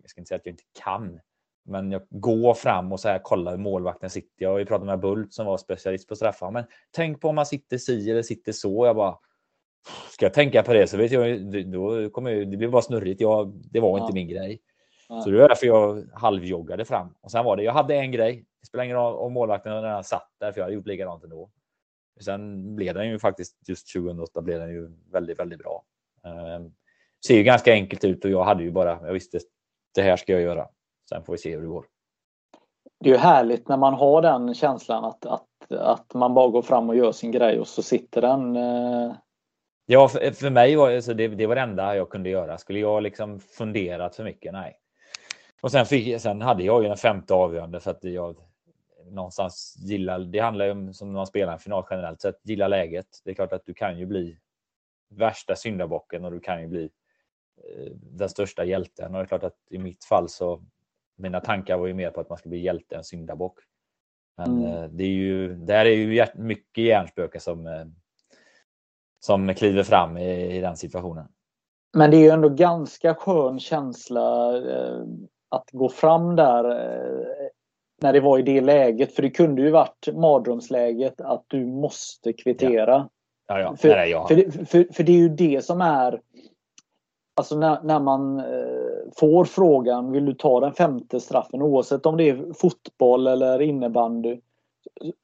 [0.01, 1.19] jag ska inte säga att jag inte kan,
[1.67, 4.43] men jag går fram och så här kolla hur målvakten sitter.
[4.43, 6.51] Jag har ju pratat med Bult som var specialist på straffar.
[6.51, 8.85] Men tänk på om man sitter si eller sitter så.
[8.85, 9.17] Jag bara,
[10.11, 13.21] ska jag tänka på det så vet jag, då kommer jag, det blir bara snurrigt.
[13.21, 14.03] Jag, det var ja.
[14.03, 14.61] inte min grej.
[15.09, 15.21] Ja.
[15.21, 17.15] Så det var därför jag halvjoggade fram.
[17.21, 18.45] Och sen var det, jag hade en grej.
[18.61, 21.49] Det spelar ingen roll om målvakten den satt där, för jag hade gjort likadant ändå.
[22.19, 25.83] Sen blev den ju faktiskt just 2008 blev den ju väldigt, väldigt bra.
[26.23, 26.73] Um,
[27.27, 29.39] ser ju ganska enkelt ut och jag hade ju bara, jag visste
[29.95, 30.67] det här ska jag göra.
[31.09, 31.85] Sen får vi se hur det går.
[32.99, 36.61] Det är ju härligt när man har den känslan att, att, att man bara går
[36.61, 39.15] fram och gör sin grej och så sitter den eh,
[39.89, 42.57] Ja, för, för mig var alltså det, det var det enda jag kunde göra.
[42.57, 44.53] Skulle jag liksom funderat för mycket?
[44.53, 44.79] Nej.
[45.61, 48.35] Och sen, fick, sen hade jag ju en femte avgörande för att jag
[49.05, 50.19] någonstans gillar.
[50.19, 53.07] Det handlar ju om som när man spelar en final generellt sett, gilla läget.
[53.23, 54.37] Det är klart att du kan ju bli
[55.09, 56.89] värsta syndabocken och du kan ju bli
[57.63, 59.15] eh, den största hjälten.
[59.15, 60.63] Och det är klart att i mitt fall så
[61.17, 63.59] mina tankar var ju mer på att man ska bli hjälte än syndabock.
[64.37, 64.83] Men mm.
[64.83, 67.85] Eh, det är ju, där är ju mycket hjärnspöken som, eh,
[69.19, 71.27] som kliver fram i, i, den situationen.
[71.93, 75.03] Men det är ju ändå ganska skön känsla eh,
[75.49, 77.49] att gå fram där eh,
[78.01, 79.15] när det var i det läget.
[79.15, 82.91] För det kunde ju varit mardrömsläget att du måste kvittera.
[82.91, 83.09] Ja.
[83.47, 83.75] Ja, ja.
[83.75, 84.27] För, Nej, ja.
[84.27, 86.21] för, för, för, det är ju det som är
[87.37, 92.17] Alltså när, när man eh, får frågan, vill du ta den femte straffen oavsett om
[92.17, 94.39] det är fotboll eller innebandy.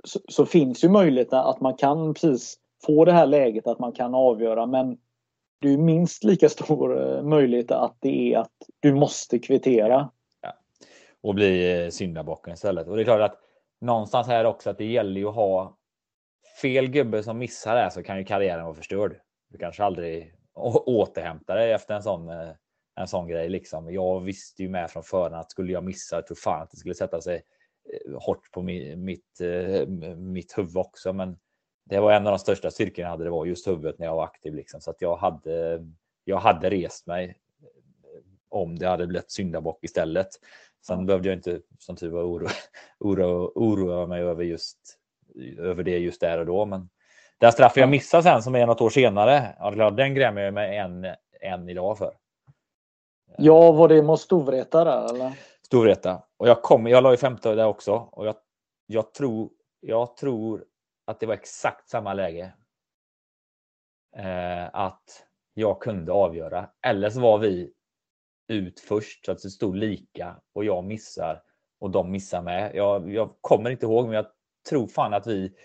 [0.03, 3.91] Så, så finns ju möjligheten att man kan precis få det här läget att man
[3.91, 4.97] kan avgöra men
[5.61, 10.09] det är minst lika stor eh, möjlighet att det är att du måste kvittera.
[10.41, 10.53] Ja.
[11.21, 12.87] Och bli eh, syndabocken istället.
[12.87, 13.39] Och det är klart att
[13.81, 15.77] någonstans här också att det gäller ju att ha
[16.61, 19.15] fel gubbe som missar det här så kan ju karriären vara förstörd.
[19.49, 22.51] Du kanske aldrig återhämta dig efter en sån, eh,
[22.95, 23.49] en sån grej.
[23.49, 23.93] Liksom.
[23.93, 26.77] Jag visste ju med från förhand att skulle jag missa, jag tror fan att det
[26.77, 27.43] skulle sätta sig
[27.93, 29.87] eh, hårt på mitt, eh,
[30.17, 31.13] mitt huvud också.
[31.13, 31.37] Men
[31.85, 34.15] det var en av de största styrkorna jag hade, det var just huvudet när jag
[34.15, 34.53] var aktiv.
[34.53, 34.81] Liksom.
[34.81, 35.87] Så att jag hade,
[36.23, 37.37] jag hade rest mig
[38.49, 40.27] om det hade blivit syndabock istället.
[40.87, 42.49] Sen behövde jag inte som tur var oroa,
[42.99, 44.99] oroa, oroa mig över just
[45.57, 46.65] över det just där och då.
[46.65, 46.89] Men
[47.43, 50.77] den straffen jag missade sen som är något år senare, ja, den grämer jag mig
[50.77, 51.07] än,
[51.41, 52.13] än idag för.
[53.37, 55.33] Ja, var det mot Storvreta där eller?
[55.65, 56.23] Storvreta.
[56.37, 58.35] Och jag kom, jag la ju femte där också och jag,
[58.85, 60.65] jag, tror, jag tror
[61.05, 62.53] att det var exakt samma läge.
[64.17, 66.69] Eh, att jag kunde avgöra.
[66.87, 67.71] Eller så var vi
[68.47, 71.41] ut först så att det stod lika och jag missar
[71.79, 72.75] och de missar med.
[72.75, 74.25] Jag, jag kommer inte ihåg men jag
[74.69, 75.55] tror fan att vi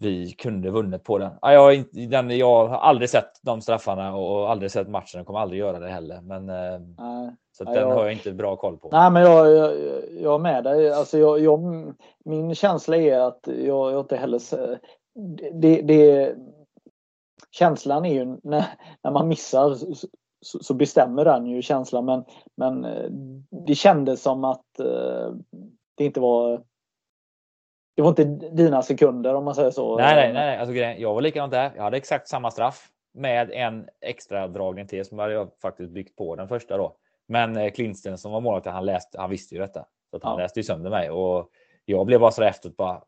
[0.00, 1.32] vi kunde vunnit på den.
[1.42, 5.18] Jag, den, jag har aldrig sett de straffarna och aldrig sett matchen.
[5.18, 6.20] Jag kommer aldrig göra det heller.
[6.20, 7.34] Men, eh, Nej.
[7.52, 8.88] Så den jag, har jag inte bra koll på.
[8.92, 9.72] Nej, men jag, jag,
[10.20, 10.92] jag är med dig.
[10.92, 11.60] Alltså jag, jag,
[12.24, 14.40] min känsla är att jag, jag inte heller...
[15.52, 16.34] Det, det,
[17.50, 18.64] känslan är ju när,
[19.02, 19.74] när man missar
[20.40, 22.04] så, så, bestämmer den ju känslan.
[22.04, 22.24] Men,
[22.56, 23.10] men eh,
[23.66, 25.32] det kändes som att eh,
[25.94, 26.62] det inte var
[27.98, 29.96] det var inte dina sekunder om man säger så.
[29.96, 30.58] Nej, nej, nej.
[30.58, 31.72] Alltså, jag var likadant där.
[31.76, 36.16] Jag hade exakt samma straff med en extra dragning till som hade jag faktiskt byggt
[36.16, 36.96] på den första då.
[37.26, 39.86] Men eh, Klinsten som var målet, han läste, han visste ju detta.
[40.10, 40.38] Så att han ja.
[40.38, 41.50] läste ju sönder mig och
[41.84, 43.02] jag blev bara så efteråt bara.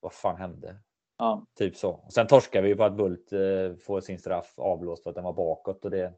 [0.00, 0.76] Vad fan hände?
[1.18, 1.46] Ja.
[1.58, 1.90] Typ så.
[1.90, 5.24] Och sen torskade vi på att Bult eh, får sin straff avblåst för att den
[5.24, 6.12] var bakåt och det.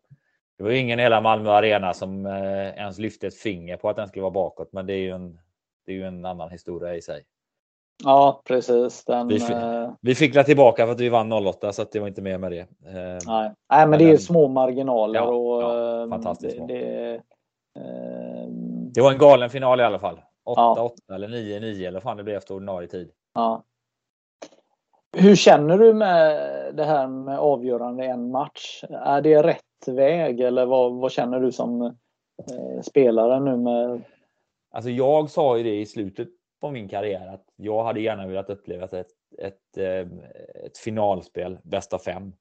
[0.59, 3.89] Det var ju ingen i hela Malmö arena som eh, ens lyfte ett finger på
[3.89, 5.41] att den skulle vara bakåt, men det är ju en.
[5.87, 7.25] Det är ju en annan historia i sig.
[8.05, 9.05] Ja, precis.
[9.05, 9.91] Den, vi, fick, eh...
[10.01, 12.61] vi fick tillbaka för att vi vann 08 så det var inte mer med det.
[12.61, 13.53] Eh, nej.
[13.71, 15.21] Nej, men det är små marginaler.
[15.21, 18.47] Ja, och, ja, ehm, fantastiskt det, det, eh...
[18.95, 20.17] det, var en galen final i alla fall.
[20.17, 20.21] 8-8
[20.57, 21.15] ja.
[21.15, 23.11] eller 9-9 eller fan det blev efter ordinarie tid.
[23.35, 23.65] Ja.
[25.17, 26.41] Hur känner du med
[26.75, 28.85] det här med avgörande en match?
[28.91, 34.03] Är det rätt väg eller vad, vad känner du som eh, spelare nu med?
[34.71, 36.29] Alltså jag sa ju det i slutet
[36.61, 40.09] på min karriär att jag hade gärna velat uppleva ett, ett, eh,
[40.65, 42.33] ett finalspel, bäst av fem.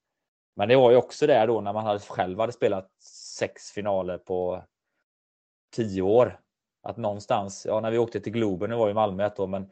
[0.56, 2.92] Men det var ju också där då när man hade, själv hade spelat
[3.38, 4.64] sex finaler på
[5.76, 6.40] tio år.
[6.84, 9.72] Att någonstans, ja när vi åkte till Globen, nu var ju Malmö ett år, men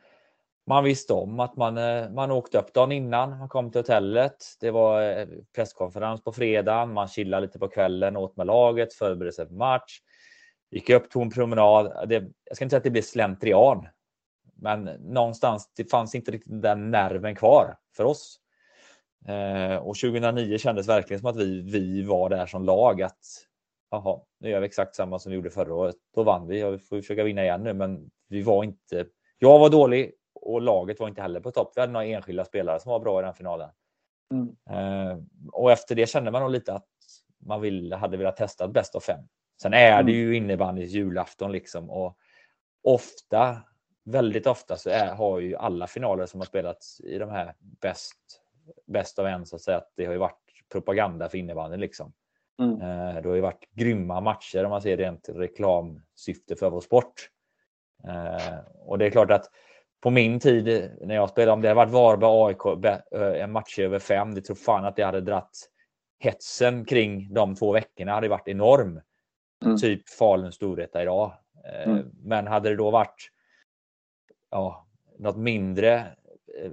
[0.67, 4.45] man visste om att man, eh, man åkte upp dagen innan, man kom till hotellet.
[4.59, 9.31] Det var eh, presskonferens på fredagen, man chillade lite på kvällen, åt med laget, förberedde
[9.35, 9.99] sig för match.
[10.71, 12.09] Gick upp, tog en promenad.
[12.09, 13.87] Det, jag ska inte säga att det blir slentrian,
[14.59, 18.39] men någonstans, det fanns inte riktigt den nerven kvar för oss.
[19.27, 23.01] Eh, och 2009 kändes verkligen som att vi, vi var där som lag.
[23.01, 23.19] att
[23.91, 25.95] Jaha, nu gör vi exakt samma som vi gjorde förra året.
[26.15, 29.05] Då vann vi och vi får försöka vinna igen nu, men vi var inte.
[29.39, 31.71] Jag var dålig och laget var inte heller på topp.
[31.75, 33.69] Vi hade några enskilda spelare som var bra i den finalen.
[34.33, 34.55] Mm.
[34.69, 35.17] Eh,
[35.51, 36.87] och efter det kände man nog lite att
[37.39, 39.19] man vill, hade velat testa bäst av fem.
[39.61, 40.13] Sen är det mm.
[40.13, 42.17] ju innebandys julafton liksom och
[42.83, 43.61] ofta
[44.07, 48.17] väldigt ofta så är, har ju alla finaler som har spelats i de här bäst,
[48.87, 50.39] bäst av en så att säga att det har ju varit
[50.71, 52.13] propaganda för innebandyn liksom.
[52.61, 52.81] Mm.
[52.81, 57.29] Eh, det har ju varit grymma matcher om man ser rent reklamsyfte för vår sport.
[58.07, 59.45] Eh, och det är klart att
[60.01, 63.99] på min tid när jag spelade, om det hade varit Varberg AIK en match över
[63.99, 65.51] fem, det tror fan att det hade dratt
[66.19, 69.01] hetsen kring de två veckorna hade varit enorm.
[69.65, 69.77] Mm.
[69.77, 71.33] Typ Falun Storvreta idag.
[71.85, 72.11] Mm.
[72.23, 73.31] Men hade det då varit
[74.51, 74.87] ja,
[75.19, 76.07] något mindre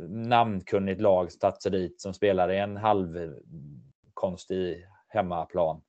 [0.09, 5.81] namnkunnigt lag satt dit som spelar i en halvkonstig hemmaplan.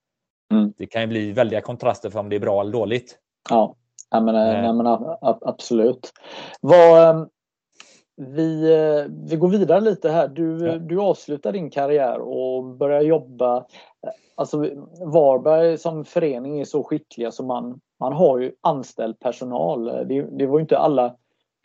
[0.52, 0.74] Mm.
[0.78, 3.18] Det kan ju bli väldiga kontraster för om det är bra eller dåligt.
[3.50, 3.76] Ja,
[4.10, 4.66] jag menar, eh.
[4.66, 6.14] jag menar, absolut.
[6.62, 7.28] Vad, ehm,
[8.18, 10.28] vi, eh, vi går vidare lite här.
[10.28, 10.78] Du, ja.
[10.78, 13.66] du avslutar din karriär och börjar jobba.
[14.36, 14.58] Alltså
[15.06, 19.86] Varberg som förening är så skickliga så man, man har ju anställd personal.
[19.86, 21.16] Det, det var ju inte alla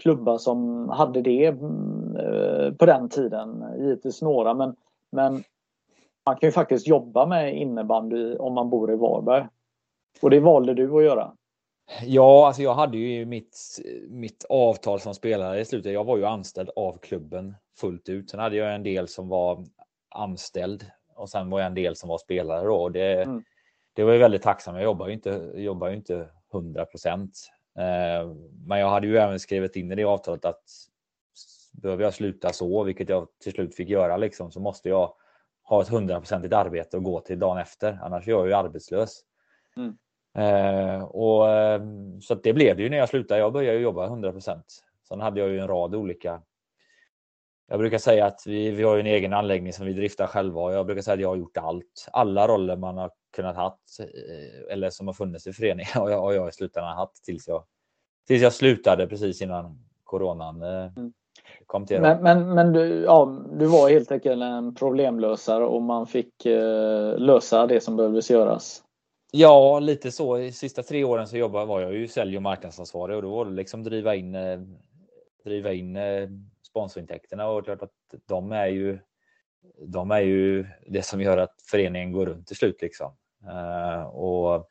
[0.00, 3.64] klubbar som hade det eh, på den tiden.
[3.78, 4.76] Givetvis några men,
[5.12, 5.42] men
[6.26, 9.46] man kan ju faktiskt jobba med innebandy om man bor i Varberg.
[10.22, 11.32] Och det valde du att göra.
[12.02, 15.92] Ja, alltså jag hade ju mitt, mitt avtal som spelare i slutet.
[15.92, 18.30] Jag var ju anställd av klubben fullt ut.
[18.30, 19.64] Sen hade jag en del som var
[20.08, 20.86] anställd
[21.16, 22.88] och sen var jag en del som var spelare då.
[22.88, 23.42] Det, mm.
[23.92, 24.76] det var ju väldigt tacksamt.
[24.76, 27.32] Jag jobbar ju inte, jobbar ju inte 100 procent.
[27.78, 28.34] Eh,
[28.66, 30.62] men jag hade ju även skrivit in i det avtalet att
[31.72, 35.14] behöver jag sluta så, vilket jag till slut fick göra, liksom, så måste jag
[35.62, 37.98] ha ett hundraprocentigt arbete och gå till dagen efter.
[38.02, 39.20] Annars är jag ju arbetslös.
[39.76, 39.96] Mm.
[40.34, 43.40] Eh, och, ehm, så det blev det ju när jag slutade.
[43.40, 44.84] Jag började jobba 100 procent.
[45.08, 46.42] Sen hade jag ju en rad olika
[47.70, 50.72] jag brukar säga att vi, vi har en egen anläggning som vi driftar själva och
[50.72, 52.08] jag brukar säga att jag har gjort allt.
[52.12, 53.10] Alla roller man har
[53.40, 56.96] kunnat haft eh, eller som har funnits i föreningen och jag, och jag i slutändan
[56.96, 57.64] haft tills jag,
[58.26, 61.12] tills jag slutade precis innan coronan eh, mm.
[61.66, 62.00] kom till.
[62.00, 67.18] Men, men, men du, ja, du var helt enkelt en problemlösare och man fick eh,
[67.18, 68.82] lösa det som behövdes göras.
[69.32, 70.38] Ja, lite så.
[70.38, 73.44] I sista tre åren så jobbade, var jag ju sälj och marknadsansvarig och då var
[73.44, 74.60] det liksom driva in, eh,
[75.44, 76.28] driva in eh,
[76.62, 77.92] sponsorintäkterna och klart att
[78.26, 78.98] de är ju
[79.78, 82.82] de är ju det som gör att föreningen går runt till slut.
[82.82, 83.12] Liksom.
[83.46, 84.68] Uh, och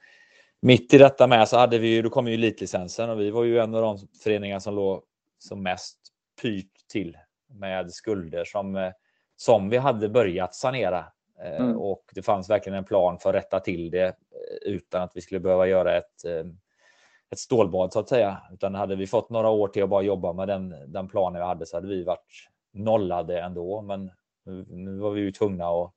[0.62, 3.44] mitt i detta med så hade vi ju, då kom ju elitlicensen och vi var
[3.44, 5.04] ju en av de föreningar som låg
[5.38, 5.98] som mest
[6.42, 7.18] pyrt till
[7.50, 8.92] med skulder som,
[9.36, 11.06] som vi hade börjat sanera.
[11.40, 11.78] Mm.
[11.78, 14.16] Och det fanns verkligen en plan för att rätta till det
[14.62, 16.26] utan att vi skulle behöva göra ett,
[17.32, 18.42] ett stålbad så att säga.
[18.54, 21.46] Utan hade vi fått några år till att bara jobba med den, den planen vi
[21.46, 23.82] hade så hade vi varit nollade ändå.
[23.82, 24.12] Men
[24.46, 25.94] nu, nu var vi ju tvungna att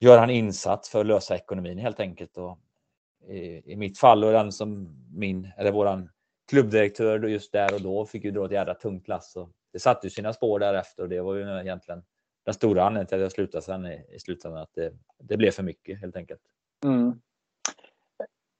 [0.00, 2.36] göra en insats för att lösa ekonomin helt enkelt.
[2.36, 2.58] Och
[3.28, 6.10] i, I mitt fall och den som min, eller våran
[6.48, 9.36] klubbdirektör just där och då fick ju dra ett jädra tungt lass.
[9.36, 12.02] Och det satte ju sina spår därefter och det var ju egentligen
[12.44, 14.62] den stora anledningen till att jag slutade sen i, i slutändan.
[14.62, 16.40] Att det, det blev för mycket helt enkelt.
[16.84, 17.20] Mm.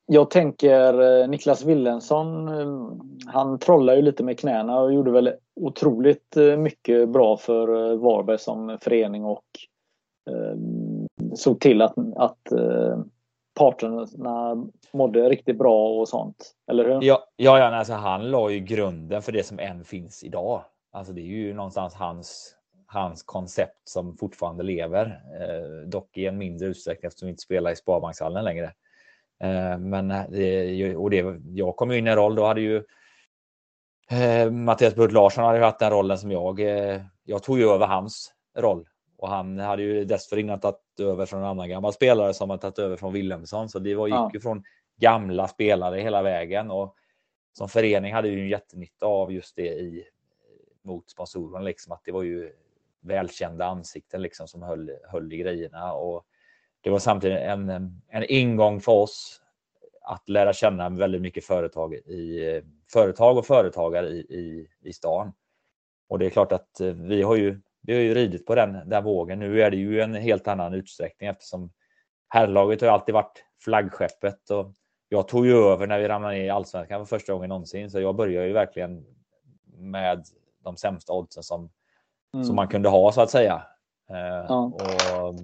[0.06, 2.92] Jag tänker eh, Niklas Willensson, eh,
[3.32, 8.38] han trollar ju lite med knäna och gjorde väl otroligt eh, mycket bra för Varberg
[8.38, 9.44] som förening och
[11.36, 12.98] såg till att, att eh,
[13.54, 14.06] parterna
[14.92, 16.54] mådde riktigt bra och sånt.
[16.70, 16.92] Eller hur?
[17.02, 20.64] Ja, ja, ja alltså han la ju grunden för det som än finns idag.
[20.92, 22.56] Alltså det är ju någonstans hans,
[22.86, 25.22] hans koncept som fortfarande lever.
[25.40, 28.72] Eh, dock i en mindre utsträckning eftersom vi inte spelar i Sparbankshallen längre.
[29.42, 32.84] Eh, men eh, det, och det, jag kom in i en roll, då hade ju
[34.10, 36.60] eh, Mattias Burt Larsson hade haft den rollen som jag.
[36.60, 41.40] Eh, jag tog ju över hans roll och han hade ju dessförinnan tagit över från
[41.40, 43.68] en annan gammal spelare som har tagit över från Wilhelmsson.
[43.68, 44.30] Så det var, gick ja.
[44.34, 44.64] ju från
[44.96, 46.96] gamla spelare hela vägen och
[47.52, 50.04] som förening hade vi en jättenytta av just det i
[50.82, 52.52] mot sponsorerna, liksom att det var ju
[53.00, 56.26] välkända ansikten liksom som höll, höll i grejerna och
[56.80, 57.70] det var samtidigt en,
[58.08, 59.40] en ingång för oss
[60.02, 65.32] att lära känna väldigt mycket företag, i, företag och företagare i, i, i stan.
[66.08, 68.88] Och det är klart att eh, vi har ju, vi har ju ridit på den,
[68.88, 69.38] den vågen.
[69.38, 71.70] Nu är det ju en helt annan utsträckning eftersom
[72.28, 74.50] herrlaget har alltid varit flaggskeppet.
[74.50, 74.72] Och
[75.08, 77.90] jag tog ju över när vi ramlade ner i allsvenskan för första gången någonsin.
[77.90, 79.04] Så jag började ju verkligen
[79.76, 80.24] med
[80.64, 81.70] de sämsta oddsen som,
[82.34, 82.44] mm.
[82.44, 83.62] som man kunde ha så att säga.
[84.10, 84.72] Eh, ja.
[85.18, 85.34] Och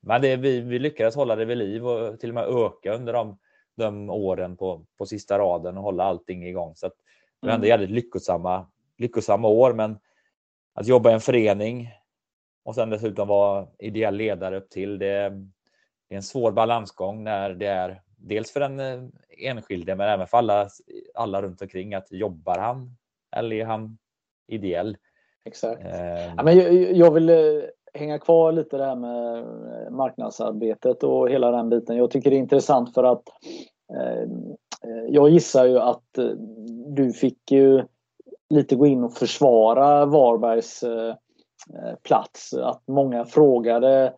[0.00, 3.12] men det, vi, vi lyckades hålla det vid liv och till och med öka under
[3.12, 3.38] de,
[3.76, 6.74] de åren på, på sista raden och hålla allting igång.
[6.76, 6.94] Så att
[7.40, 7.68] det var ändå mm.
[7.68, 8.66] jävligt lyckosamma,
[8.98, 9.72] lyckosamma år.
[9.72, 9.98] Men
[10.80, 11.90] att jobba i en förening
[12.64, 15.30] och sen dessutom vara ideell ledare upp till det,
[16.08, 19.08] det är en svår balansgång när det är dels för den eh,
[19.38, 20.68] enskilde men även för alla,
[21.14, 22.96] alla runt omkring att jobbar han
[23.36, 23.98] eller är han
[24.46, 24.96] ideell?
[25.44, 25.84] Exakt.
[25.84, 27.36] Eh, ja, men jag, jag vill eh,
[27.94, 31.96] hänga kvar lite det här med eh, marknadsarbetet och hela den biten.
[31.96, 33.22] Jag tycker det är intressant för att
[33.94, 34.28] eh,
[35.08, 36.18] jag gissar ju att
[36.86, 37.84] du fick ju
[38.50, 41.14] lite gå in och försvara Varbergs eh,
[42.02, 42.54] plats.
[42.54, 44.14] Att många frågade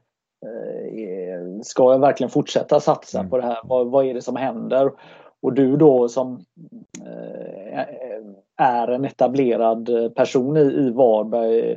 [1.62, 3.31] Ska jag verkligen fortsätta satsa mm.
[3.31, 3.59] på det här?
[3.64, 4.93] Vad, vad är det som händer?
[5.43, 6.45] Och du då som
[8.57, 11.76] är en etablerad person i, i Varberg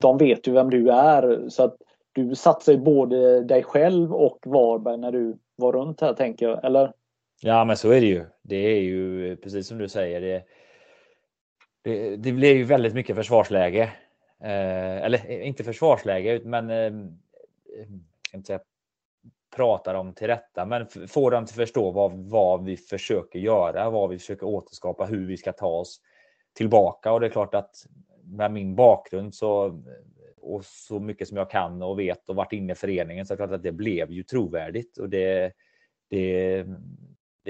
[0.00, 1.48] de vet ju vem du är.
[1.48, 1.76] Så att
[2.12, 6.64] du satsar ju både dig själv och Varberg när du var runt här tänker jag,
[6.64, 6.92] eller?
[7.42, 8.24] Ja, men så är det ju.
[8.42, 10.20] Det är ju precis som du säger.
[10.20, 10.44] Det,
[11.82, 13.82] det, det blir ju väldigt mycket försvarsläge.
[14.40, 16.92] Eh, eller eh, inte försvarsläge, men eh,
[18.34, 18.60] inte säga,
[19.56, 24.10] pratar dem till rätta, men får dem att förstå vad, vad vi försöker göra, vad
[24.10, 26.00] vi försöker återskapa, hur vi ska ta oss
[26.52, 27.12] tillbaka.
[27.12, 27.86] Och det är klart att
[28.24, 29.82] med min bakgrund så
[30.40, 33.36] och så mycket som jag kan och vet och varit inne i föreningen så är
[33.36, 35.52] det klart att det blev ju trovärdigt och det,
[36.08, 36.64] det,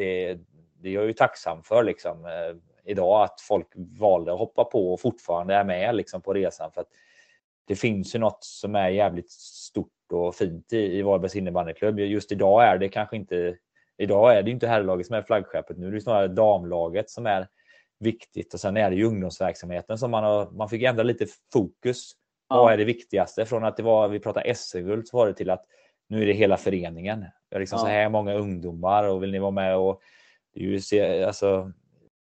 [0.01, 0.38] det,
[0.82, 3.66] det är jag ju tacksam för liksom eh, idag att folk
[4.01, 6.88] valde att hoppa på och fortfarande är med liksom på resan för att
[7.66, 12.01] det finns ju något som är jävligt stort och fint i, i Varbergs innebandyklubb.
[12.01, 13.57] Just idag är det kanske inte
[13.98, 15.78] Idag är det inte herrlaget som är flaggskeppet.
[15.78, 17.48] Nu är det snarare damlaget som är
[17.98, 20.51] viktigt och sen är det ju ungdomsverksamheten som man har.
[20.51, 22.14] Man fick ändra lite fokus
[22.51, 22.57] Ja.
[22.57, 23.46] Vad är det viktigaste?
[23.46, 25.64] Från att det var, vi pratade SM-guld så var det till att
[26.11, 27.20] nu är det hela föreningen.
[27.48, 27.84] Det är liksom ja.
[27.84, 30.00] så här många ungdomar och vill ni vara med och
[30.54, 31.72] det är ju, alltså,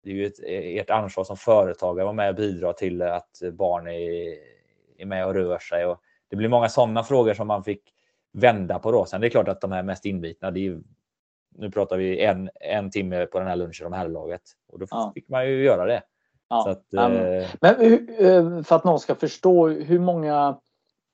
[0.02, 3.42] det är ju ett, ert ansvar som företagare att vara med och bidra till att
[3.52, 4.34] barn är,
[4.98, 5.86] är med och rör sig.
[5.86, 7.82] Och det blir många sådana frågor som man fick
[8.32, 9.04] vända på då.
[9.04, 10.80] Sen det är klart att de här mest inbitna, det är,
[11.54, 15.12] nu pratar vi en, en timme på den här lunchen om herrlaget och då ja.
[15.14, 16.02] fick man ju göra det.
[16.48, 17.12] Ja, att, um,
[17.60, 20.58] men eh, för att någon ska förstå, hur många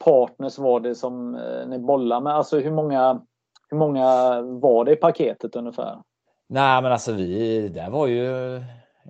[0.05, 2.35] partners var det som eh, ni bollade med?
[2.35, 3.23] Alltså hur många,
[3.71, 6.03] hur många var det i paketet ungefär?
[6.49, 8.25] Nej, men alltså vi, det var ju,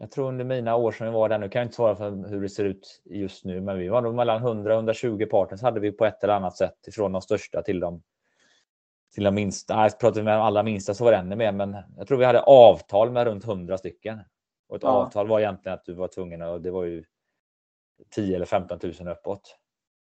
[0.01, 2.29] jag tror under mina år som vi var där, nu kan jag inte svara för
[2.29, 5.81] hur det ser ut just nu, men vi var nog mellan 100 120 partners hade
[5.81, 8.03] vi på ett eller annat sätt ifrån de största till de
[9.15, 9.77] till de minsta.
[9.77, 12.19] Nej, pratar vi med de allra minsta så var det ännu mer, men jag tror
[12.19, 14.21] vi hade avtal med runt 100 stycken.
[14.69, 14.89] Och ett ja.
[14.89, 17.05] avtal var egentligen att du var tvungen att, det var ju
[18.15, 19.57] 10 eller 15 000 uppåt.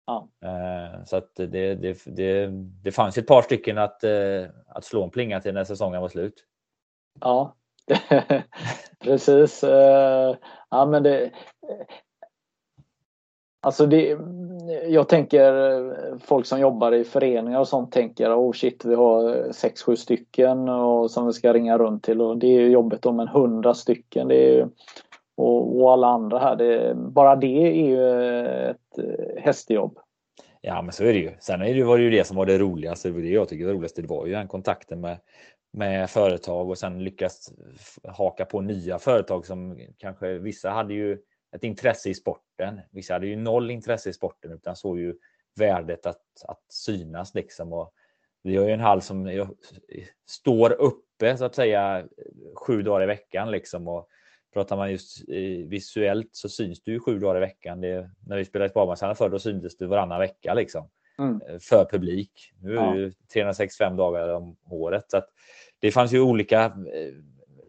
[0.08, 0.28] Ja.
[0.42, 2.48] Eh, så att det, det, det,
[2.84, 6.10] det fanns ett par stycken att, eh, att slå en plinga till när säsongen var
[6.10, 6.44] slut.
[7.22, 7.56] Ja,
[9.00, 9.64] precis.
[9.64, 10.36] Eh,
[10.70, 11.32] ja, men det,
[13.62, 14.18] Alltså det,
[14.88, 19.84] jag tänker folk som jobbar i föreningar och sånt tänker oh shit vi har sex
[19.84, 23.28] sju stycken och som vi ska ringa runt till och det är jobbigt om en
[23.28, 24.28] hundra stycken.
[24.28, 24.70] Det är,
[25.38, 26.56] och, och alla andra här.
[26.56, 28.08] Det, bara det är ju
[28.70, 30.00] ett eh, hästjobb.
[30.62, 31.32] Ja men så är det ju.
[31.40, 33.10] Sen är det, var det ju det som var det roligaste.
[33.10, 33.96] Det jag tycker var roligast.
[33.96, 35.18] Det var ju den kontakten med,
[35.74, 37.54] med företag och sen lyckas
[38.04, 41.18] haka på nya företag som kanske vissa hade ju
[41.56, 42.82] ett intresse i sporten.
[42.92, 45.16] Vissa hade ju noll intresse i sporten utan såg ju
[45.56, 47.74] värdet att, att synas liksom.
[47.74, 47.94] Och
[48.44, 49.48] vi har ju en hall som
[50.30, 52.08] står uppe så att säga
[52.56, 53.88] sju dagar i veckan liksom.
[53.88, 54.10] Och
[54.54, 55.30] pratar man just
[55.66, 57.82] visuellt så syns du ju sju dagar i veckan.
[57.82, 60.90] Det, när vi spelade Sparbankshallen förr då syntes du varannan vecka liksom.
[61.20, 61.42] Mm.
[61.60, 62.32] För publik.
[62.62, 65.06] Nu är det ju 365 dagar om året.
[65.08, 65.22] Så
[65.80, 67.14] det fanns ju olika eh,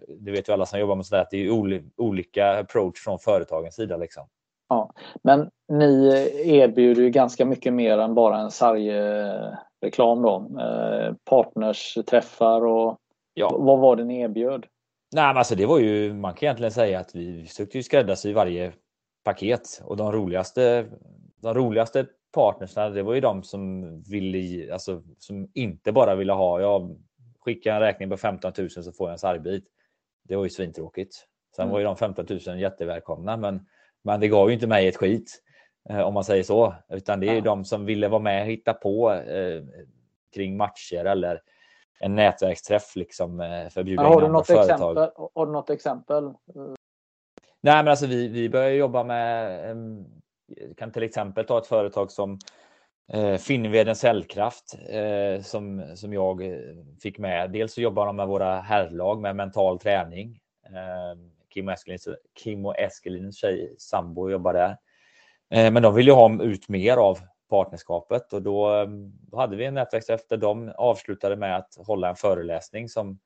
[0.09, 1.51] det vet ju alla som jobbar med sådär, att det är
[1.97, 3.97] olika approach från företagens sida.
[3.97, 4.29] Liksom.
[4.68, 6.09] Ja, men ni
[6.45, 10.51] erbjuder ju ganska mycket mer än bara en sargreklam då.
[10.61, 12.99] Eh, partnersträffar och
[13.35, 13.57] ja.
[13.59, 14.66] vad var det ni erbjöd?
[15.13, 18.33] Nej, men alltså det var ju, man kan egentligen säga att vi försökte ju skräddarsy
[18.33, 18.73] varje
[19.25, 20.87] paket och de roligaste,
[21.43, 26.61] de roligaste partnersna, det var ju de som ville, alltså som inte bara ville ha,
[26.61, 26.97] jag
[27.39, 29.65] skickar en räkning på 15 000 så får jag en sargbit.
[30.23, 31.15] Det var ju svintråkigt.
[31.57, 31.73] Sen mm.
[31.73, 33.67] var ju de 15 000 jättevälkomna, men,
[34.03, 35.43] men det gav ju inte mig ett skit
[35.91, 37.41] eh, om man säger så, utan det är ja.
[37.41, 39.63] de som ville vara med och hitta på eh,
[40.35, 41.41] kring matcher eller
[42.01, 44.70] en nätverksträff liksom eh, för att bjuda har in andra företag.
[44.70, 46.32] Exempel, har du något exempel?
[47.61, 49.76] Nej, men alltså vi, vi börjar jobba med,
[50.76, 52.38] kan till exempel ta ett företag som
[53.12, 56.42] eh, Finnveden Cellkraft eh, som, som jag
[57.03, 57.51] fick med.
[57.51, 60.40] Dels så jobbar de med våra herrlag med mental träning.
[60.66, 61.18] Eh,
[61.55, 62.09] Kim, Eskelins,
[62.44, 64.76] Kim och Eskelins tjej sambo jobbar där.
[65.70, 67.18] Men de vill ju ha ut mer av
[67.49, 72.16] partnerskapet och ehm, då, hade vi en nätverksträff där de avslutade med att hålla en
[72.16, 73.18] föreläsning som,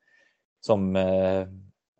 [0.61, 1.47] som eh,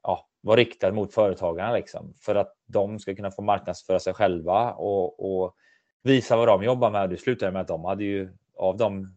[0.03, 4.73] ja, var riktad mot företagarna liksom, för att de ska kunna få marknadsföra sig själva
[4.73, 5.55] och, och
[6.03, 7.09] visa vad de jobbar med.
[7.09, 9.07] Det slutade med att de hade ju av de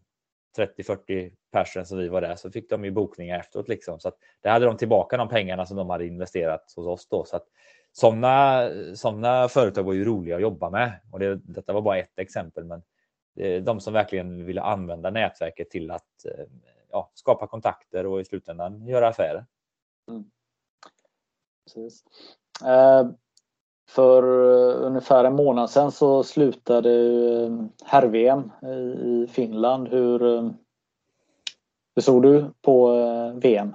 [0.57, 3.99] 30-40 personer som vi var där så fick de ju bokningar efteråt liksom.
[3.99, 7.25] Så att det hade de tillbaka de pengarna som de hade investerat hos oss då.
[7.25, 7.45] Så att
[7.91, 10.91] sådana sådana företag var ju roliga att jobba med.
[11.11, 12.81] Och det, detta var bara ett exempel, men
[13.61, 16.45] de som verkligen ville använda nätverket till att eh,
[16.91, 19.45] ja, skapa kontakter och i slutändan göra affärer.
[20.09, 20.23] Mm.
[21.65, 22.03] Precis.
[22.65, 23.09] Eh,
[23.89, 24.23] för
[24.73, 26.89] ungefär en månad sedan så slutade
[27.85, 28.51] herr-VM
[29.03, 29.87] i Finland.
[29.87, 30.19] Hur,
[31.95, 32.91] hur såg du på
[33.35, 33.73] VM?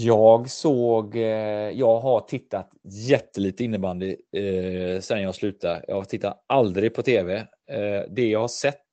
[0.00, 1.22] Jag såg, eh,
[1.70, 5.84] jag har tittat jättelite innebandy eh, sen jag slutade.
[5.88, 7.46] Jag tittar aldrig på tv.
[7.68, 8.86] Eh, det jag har sett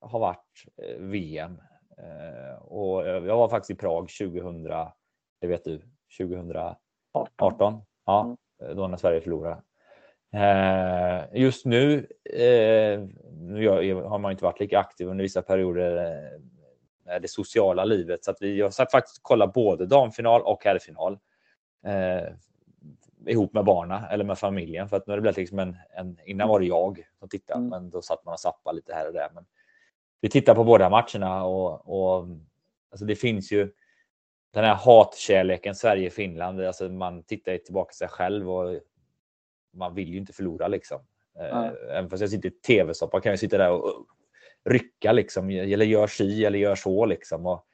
[0.00, 1.60] har varit eh, VM.
[1.98, 4.62] Eh, och jag var faktiskt i Prag 2000,
[5.40, 5.82] det vet du,
[6.18, 6.76] 2018.
[7.38, 7.82] 18.
[8.06, 8.76] Ja, mm.
[8.76, 9.62] då när Sverige förlorade.
[11.32, 12.06] Just nu,
[13.32, 16.20] nu har man inte varit lika aktiv under vissa perioder
[17.20, 18.24] det sociala livet.
[18.24, 21.18] Så att vi har faktiskt kollat både damfinal och herrfinal.
[23.26, 24.88] Ihop med barna eller med familjen.
[24.88, 27.58] För att nu har det blivit liksom en, en innan var det jag som tittade,
[27.58, 27.70] mm.
[27.70, 29.28] men då satt man och zappade lite här och där.
[29.34, 29.44] Men
[30.20, 32.26] vi tittar på båda matcherna och, och
[32.90, 33.72] alltså det finns ju
[34.52, 36.60] den här hatkärleken Sverige-Finland.
[36.60, 38.80] Alltså man tittar ju tillbaka sig själv och
[39.72, 41.00] man vill ju inte förlora liksom.
[41.38, 41.74] Mm.
[41.90, 44.06] Även fast jag sitter i tv-soppa kan jag sitta där och
[44.64, 47.46] rycka liksom, eller gör si eller gör så liksom.
[47.46, 47.66] Och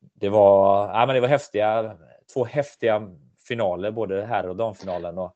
[0.00, 1.98] det var, ja, men det var häftiga,
[2.34, 3.16] två häftiga
[3.50, 5.18] finaler, både herr och damfinalen.
[5.18, 5.34] Och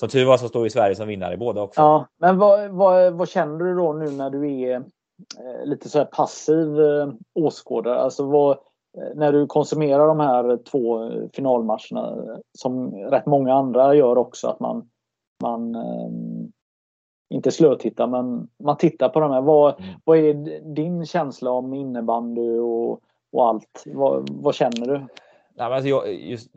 [0.00, 1.80] som tur var så står ju Sverige som vinnare i båda också.
[1.80, 5.98] Ja, men vad, vad, vad känner du då nu när du är eh, lite så
[5.98, 7.98] här passiv eh, åskådare?
[7.98, 14.18] Alltså vad, eh, när du konsumerar de här två finalmatcherna som rätt många andra gör
[14.18, 14.90] också, att man,
[15.42, 16.10] man eh,
[17.34, 19.40] inte slötitta, men man tittar på de här.
[19.40, 19.94] Vad, mm.
[20.04, 23.00] vad är din känsla om innebandy och,
[23.32, 23.84] och allt?
[23.86, 25.06] Vad, vad känner du?
[25.54, 26.50] Nej, alltså jag, just,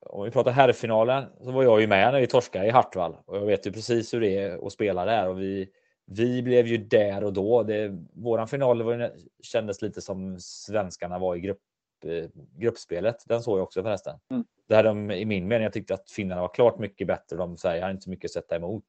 [0.00, 3.36] om vi pratar herrfinalen så var jag ju med när vi torskade i Hartwall och
[3.36, 5.68] jag vet ju precis hur det är att spela där och vi,
[6.06, 7.62] vi blev ju där och då.
[7.62, 11.60] Det, våran final var, kändes lite som svenskarna var i grupp,
[12.04, 13.16] eh, gruppspelet.
[13.26, 14.18] Den såg jag också förresten.
[14.30, 14.44] Mm.
[14.68, 17.36] Där de, i min mening, jag tyckte att finnarna var klart mycket bättre.
[17.36, 18.84] De säger, har inte så mycket att sätta emot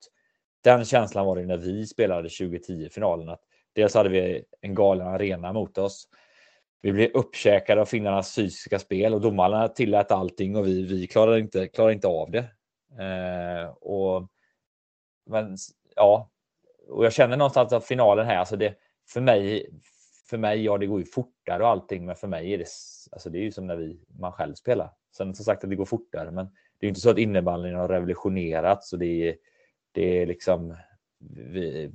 [0.66, 3.30] den känslan var det när vi spelade 2010-finalen.
[3.30, 3.42] Att
[3.74, 6.08] dels hade vi en galen arena mot oss.
[6.86, 11.40] Vi blev uppkäkade av finnarnas fysiska spel och domarna tillät allting och vi, vi klarade,
[11.40, 12.46] inte, klarade inte av det.
[13.04, 14.28] Eh, och,
[15.26, 15.58] men
[15.96, 16.32] ja,
[16.88, 18.76] och jag känner någonstans att finalen här, alltså det,
[19.10, 19.70] för mig,
[20.30, 22.68] för mig, ja det går ju fortare och allting, men för mig är det,
[23.12, 24.90] alltså det är ju som när vi, man själv spelar.
[25.18, 27.88] Sen som sagt att det går fortare, men det är inte så att innebandyn har
[27.88, 29.36] revolutionerats och det är
[29.92, 30.76] det är liksom
[31.30, 31.92] vi,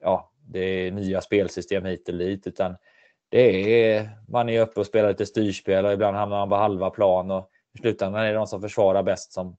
[0.00, 2.76] ja, det är nya spelsystem hit och dit, utan
[3.28, 6.90] det är, man är uppe och spelar lite styrspel och ibland hamnar man på halva
[6.90, 9.56] plan och i slutändan är det de som försvarar bäst som,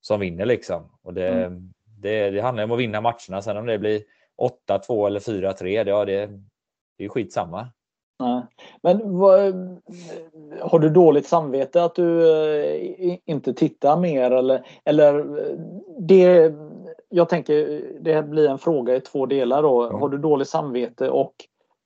[0.00, 0.90] som vinner liksom.
[1.02, 1.72] Och det, mm.
[2.00, 3.42] det, det handlar om att vinna matcherna.
[3.42, 4.02] Sen om det blir
[4.68, 6.30] 8-2 eller 4-3, ja, det,
[6.98, 7.68] det är skitsamma.
[8.18, 8.42] Nej.
[8.82, 9.54] Men vad,
[10.60, 12.30] har du dåligt samvete att du
[12.60, 15.26] eh, inte tittar mer eller, eller
[15.98, 16.54] det
[17.08, 19.82] jag tänker det blir en fråga i två delar då.
[19.82, 20.00] Mm.
[20.00, 21.34] Har du dåligt samvete och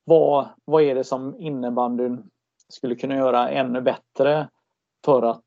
[0.08, 2.30] vad, vad är det som innebandyn
[2.68, 4.48] skulle kunna göra ännu bättre
[5.04, 5.44] för att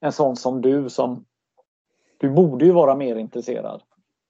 [0.00, 1.24] en sån som du som
[2.18, 3.82] du borde ju vara mer intresserad.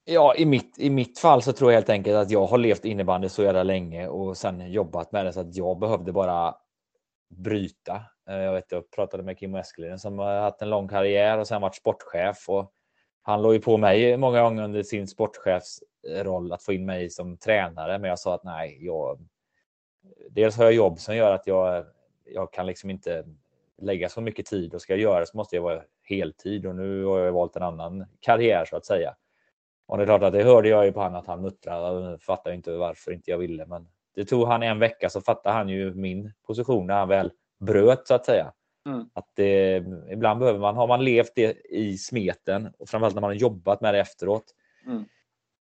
[0.05, 2.85] Ja, i mitt, i mitt fall så tror jag helt enkelt att jag har levt
[2.85, 6.55] innebandy så jävla länge och sen jobbat med det så att jag behövde bara
[7.29, 8.01] bryta.
[8.29, 11.47] Eh, jag vet, jag pratade med Kim Eskelinen som har haft en lång karriär och
[11.47, 12.73] sen varit sportchef och
[13.23, 17.37] han låg ju på mig många gånger under sin sportchefsroll att få in mig som
[17.37, 19.21] tränare, men jag sa att nej, jag,
[20.31, 21.85] dels har jag jobb som gör att jag,
[22.25, 23.25] jag kan liksom inte
[23.79, 27.05] lägga så mycket tid och ska jag göra så måste jag vara heltid och nu
[27.05, 29.15] har jag valt en annan karriär så att säga.
[29.87, 32.23] Och det är klart att det hörde jag ju på honom att han muttrade och
[32.23, 33.67] fattade inte varför inte jag ville.
[33.67, 37.33] Men det tog han en vecka så fattade han ju min position när han väl
[37.59, 38.53] bröt så att säga.
[38.87, 39.07] Mm.
[39.13, 43.31] Att det, ibland behöver man, har man levt det i smeten och framförallt när man
[43.31, 44.45] har jobbat med det efteråt.
[44.87, 45.05] Mm.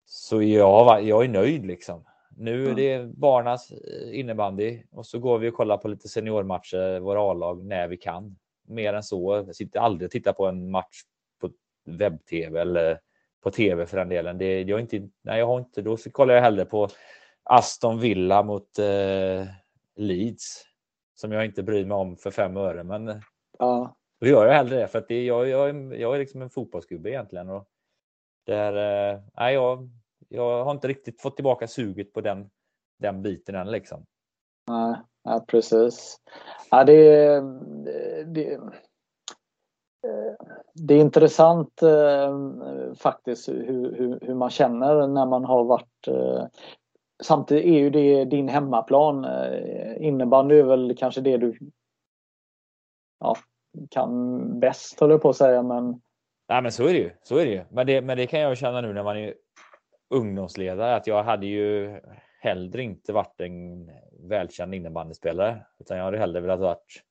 [0.05, 2.05] Så jag, jag är nöjd liksom.
[2.41, 3.73] Nu är det barnas
[4.12, 8.37] innebandy och så går vi och kollar på lite seniormatcher, våra A-lag, när vi kan.
[8.69, 9.45] Mer än så.
[9.47, 11.01] Jag sitter aldrig och tittar på en match
[11.41, 11.51] på
[11.87, 13.01] webb-tv eller
[13.43, 14.39] på tv för den delen.
[14.39, 16.89] Det, jag, inte, nej, jag har inte, då kollar jag hellre på
[17.43, 19.47] Aston Villa mot eh,
[19.97, 20.65] Leeds
[21.15, 22.85] som jag inte bryr mig om för fem öre.
[22.85, 23.23] Men
[23.59, 23.97] ja.
[24.21, 27.11] då gör jag hellre det för att det, jag, jag, jag är liksom en fotbollsgubbe
[27.11, 27.49] egentligen.
[27.49, 27.69] Och
[28.47, 29.91] där, eh, nej, jag,
[30.31, 32.51] jag har inte riktigt fått tillbaka suget på den,
[32.98, 33.70] den biten än.
[33.70, 34.05] Liksom.
[34.69, 36.16] Nej, ja, precis.
[36.70, 37.40] Ja, det,
[38.24, 38.61] det,
[40.74, 42.39] det är intressant eh,
[42.94, 46.47] faktiskt hur, hur, hur, man känner när man har varit eh,
[47.23, 49.24] Samtidigt är ju det din hemmaplan.
[49.24, 51.59] Eh, innebandy är väl kanske det du
[53.20, 53.36] ja,
[53.90, 55.62] kan bäst, håller jag på att säga.
[55.62, 56.01] Men...
[56.48, 57.11] Nej, men så är det ju.
[57.23, 57.65] Så är det ju.
[57.70, 59.35] Men, det, men det kan jag känna nu när man är
[60.11, 62.01] ungdomsledare att jag hade ju
[62.41, 63.91] hellre inte varit en
[64.28, 67.03] välkänd innebandyspelare utan jag hade hellre velat varit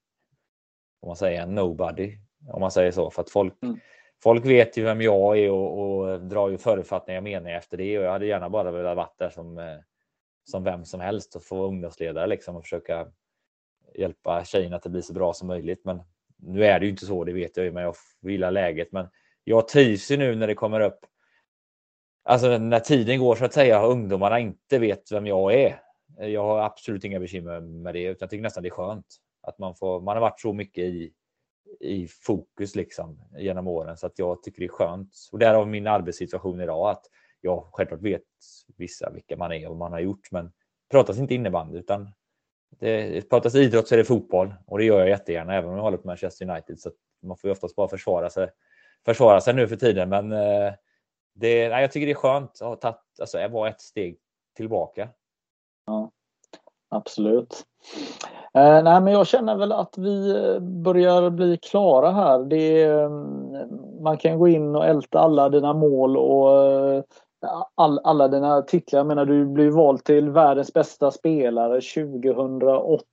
[1.01, 2.17] om man säger en nobody
[2.47, 3.79] om man säger så för att folk mm.
[4.23, 8.05] Folk vet ju vem jag är och, och drar ju förutfattningar mening efter det och
[8.05, 9.77] jag hade gärna bara velat vara där som eh,
[10.43, 13.07] som vem som helst och få ungdomsledare liksom och försöka
[13.95, 15.85] hjälpa tjejerna att det blir så bra som möjligt.
[15.85, 16.01] Men
[16.37, 18.91] nu är det ju inte så, det vet jag ju, men jag gillar läget.
[18.91, 19.07] Men
[19.43, 20.99] jag trivs ju nu när det kommer upp.
[22.29, 25.81] Alltså när tiden går så att säga och ungdomarna inte vet vem jag är.
[26.17, 29.05] Jag har absolut inga bekymmer med det, utan jag tycker nästan det är skönt
[29.41, 30.01] att man får.
[30.01, 31.13] Man har varit så mycket i
[31.79, 35.09] i fokus liksom genom åren så att jag tycker det är skönt.
[35.31, 37.05] Och därav min arbetssituation idag att
[37.41, 38.23] jag självklart vet
[38.77, 40.51] vissa vilka man är och vad man har gjort, men
[40.91, 42.11] pratas inte innebandy utan
[42.79, 45.83] det pratas idrott så är det fotboll och det gör jag jättegärna även om jag
[45.83, 46.91] håller på Manchester United så
[47.21, 48.49] man får ju oftast bara försvara sig,
[49.05, 50.09] försvara sig nu för tiden.
[50.09, 50.73] Men eh,
[51.39, 54.17] det, nej, jag tycker det är skönt att ha tagit, alltså, vara ett steg
[54.55, 55.09] tillbaka.
[55.85, 56.11] Ja,
[56.89, 57.65] absolut.
[58.53, 62.39] Eh, nej, men jag känner väl att vi eh, börjar bli klara här.
[62.39, 63.09] Det, eh,
[64.01, 67.03] man kan gå in och älta alla dina mål och eh,
[67.75, 68.99] all, alla dina titlar.
[68.99, 73.03] Jag menar, du blev vald till världens bästa spelare 2008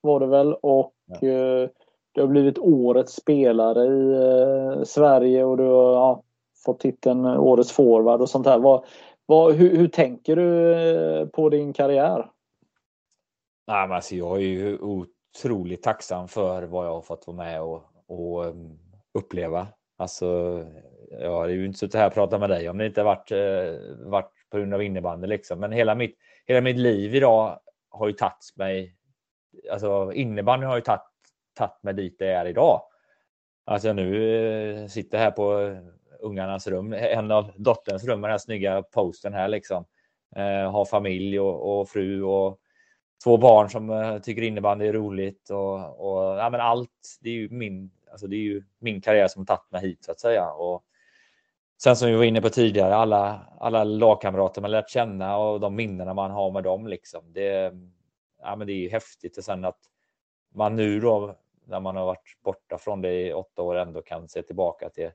[0.00, 1.28] var det väl och ja.
[1.28, 1.68] eh,
[2.12, 6.22] du har blivit årets spelare i eh, Sverige och du har ja,
[6.64, 8.58] fått titeln årets forward och sånt här.
[8.58, 8.84] Vad,
[9.26, 12.30] vad, hur, hur tänker du eh, på din karriär?
[13.66, 17.62] Nej, men alltså, jag är ju otroligt tacksam för vad jag har fått vara med
[17.62, 18.54] och, och eh,
[19.14, 19.66] uppleva.
[19.96, 20.60] Alltså,
[21.10, 24.06] jag hade ju inte suttit här och pratat med dig om det inte varit, eh,
[24.06, 25.26] varit på grund av innebandy.
[25.26, 25.60] Liksom.
[25.60, 27.58] Men hela mitt, hela mitt liv idag
[27.90, 28.96] har ju tagit mig...
[29.72, 32.82] Alltså innebandy har ju tagit, mig dit det är idag.
[33.64, 35.76] Alltså nu sitter här på
[36.22, 39.84] ungarnas rum, en av dotterns rum med den här snygga posten här liksom.
[40.36, 42.58] Eh, har familj och, och fru och
[43.24, 47.18] två barn som eh, tycker innebandy är roligt och, och ja, men allt.
[47.20, 50.12] Det är ju min, alltså det är ju min karriär som tagit mig hit så
[50.12, 50.50] att säga.
[50.50, 50.84] Och
[51.82, 55.74] sen som vi var inne på tidigare, alla, alla lagkamrater man lärt känna och de
[55.74, 57.32] minnena man har med dem liksom.
[57.32, 57.72] Det,
[58.42, 59.78] ja, men det är ju häftigt och sen att
[60.54, 64.28] man nu då när man har varit borta från det i åtta år ändå kan
[64.28, 65.10] se tillbaka till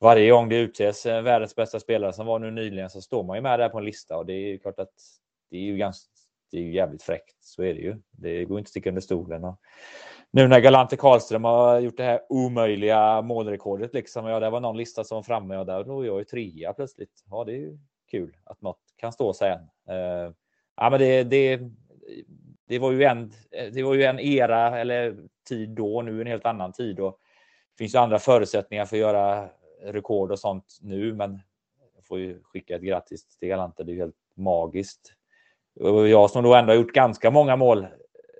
[0.00, 3.36] varje gång det utses eh, världens bästa spelare som var nu nyligen så står man
[3.36, 4.94] ju med där på en lista och det är ju klart att
[5.50, 6.08] det är ju ganska
[6.50, 7.36] det är ju jävligt fräckt.
[7.40, 7.96] Så är det ju.
[8.10, 9.44] Det går inte att sticka under stolen.
[9.44, 9.60] Och
[10.30, 14.76] nu när Galante Karlström har gjort det här omöjliga målrekordet, liksom, ja, det var någon
[14.76, 17.24] lista som var framme och där låg jag ju trea plötsligt.
[17.30, 17.78] Ja, det är ju
[18.10, 19.94] kul att något kan stå sig än.
[19.96, 20.32] Uh,
[20.76, 21.60] ja, men det, det,
[22.68, 23.32] det, var ju en,
[23.72, 25.16] det var ju en era eller
[25.48, 27.00] tid då, nu en helt annan tid.
[27.00, 27.18] Och
[27.74, 29.48] det finns ju andra förutsättningar för att göra
[29.82, 31.40] rekord och sånt nu, men
[31.94, 33.84] jag får ju skicka ett grattis till Galante.
[33.84, 35.14] Det är ju helt magiskt
[35.80, 37.86] och jag som då ändå har gjort ganska många mål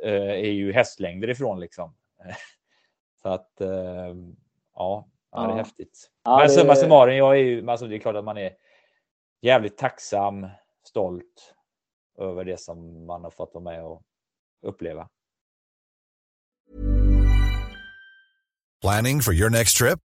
[0.02, 1.94] eh, är ju hästlängder ifrån liksom.
[3.23, 4.15] Så att eh,
[4.74, 6.10] ja, ja, det är häftigt.
[6.24, 6.81] Ja, Men summa det...
[6.81, 8.52] summarum, jag är ju, alltså det är klart att man är
[9.40, 10.47] jävligt tacksam,
[10.85, 11.55] stolt
[12.19, 14.02] över det som man har fått vara med och
[14.62, 15.09] uppleva.
[18.81, 19.98] Planning for your next trip?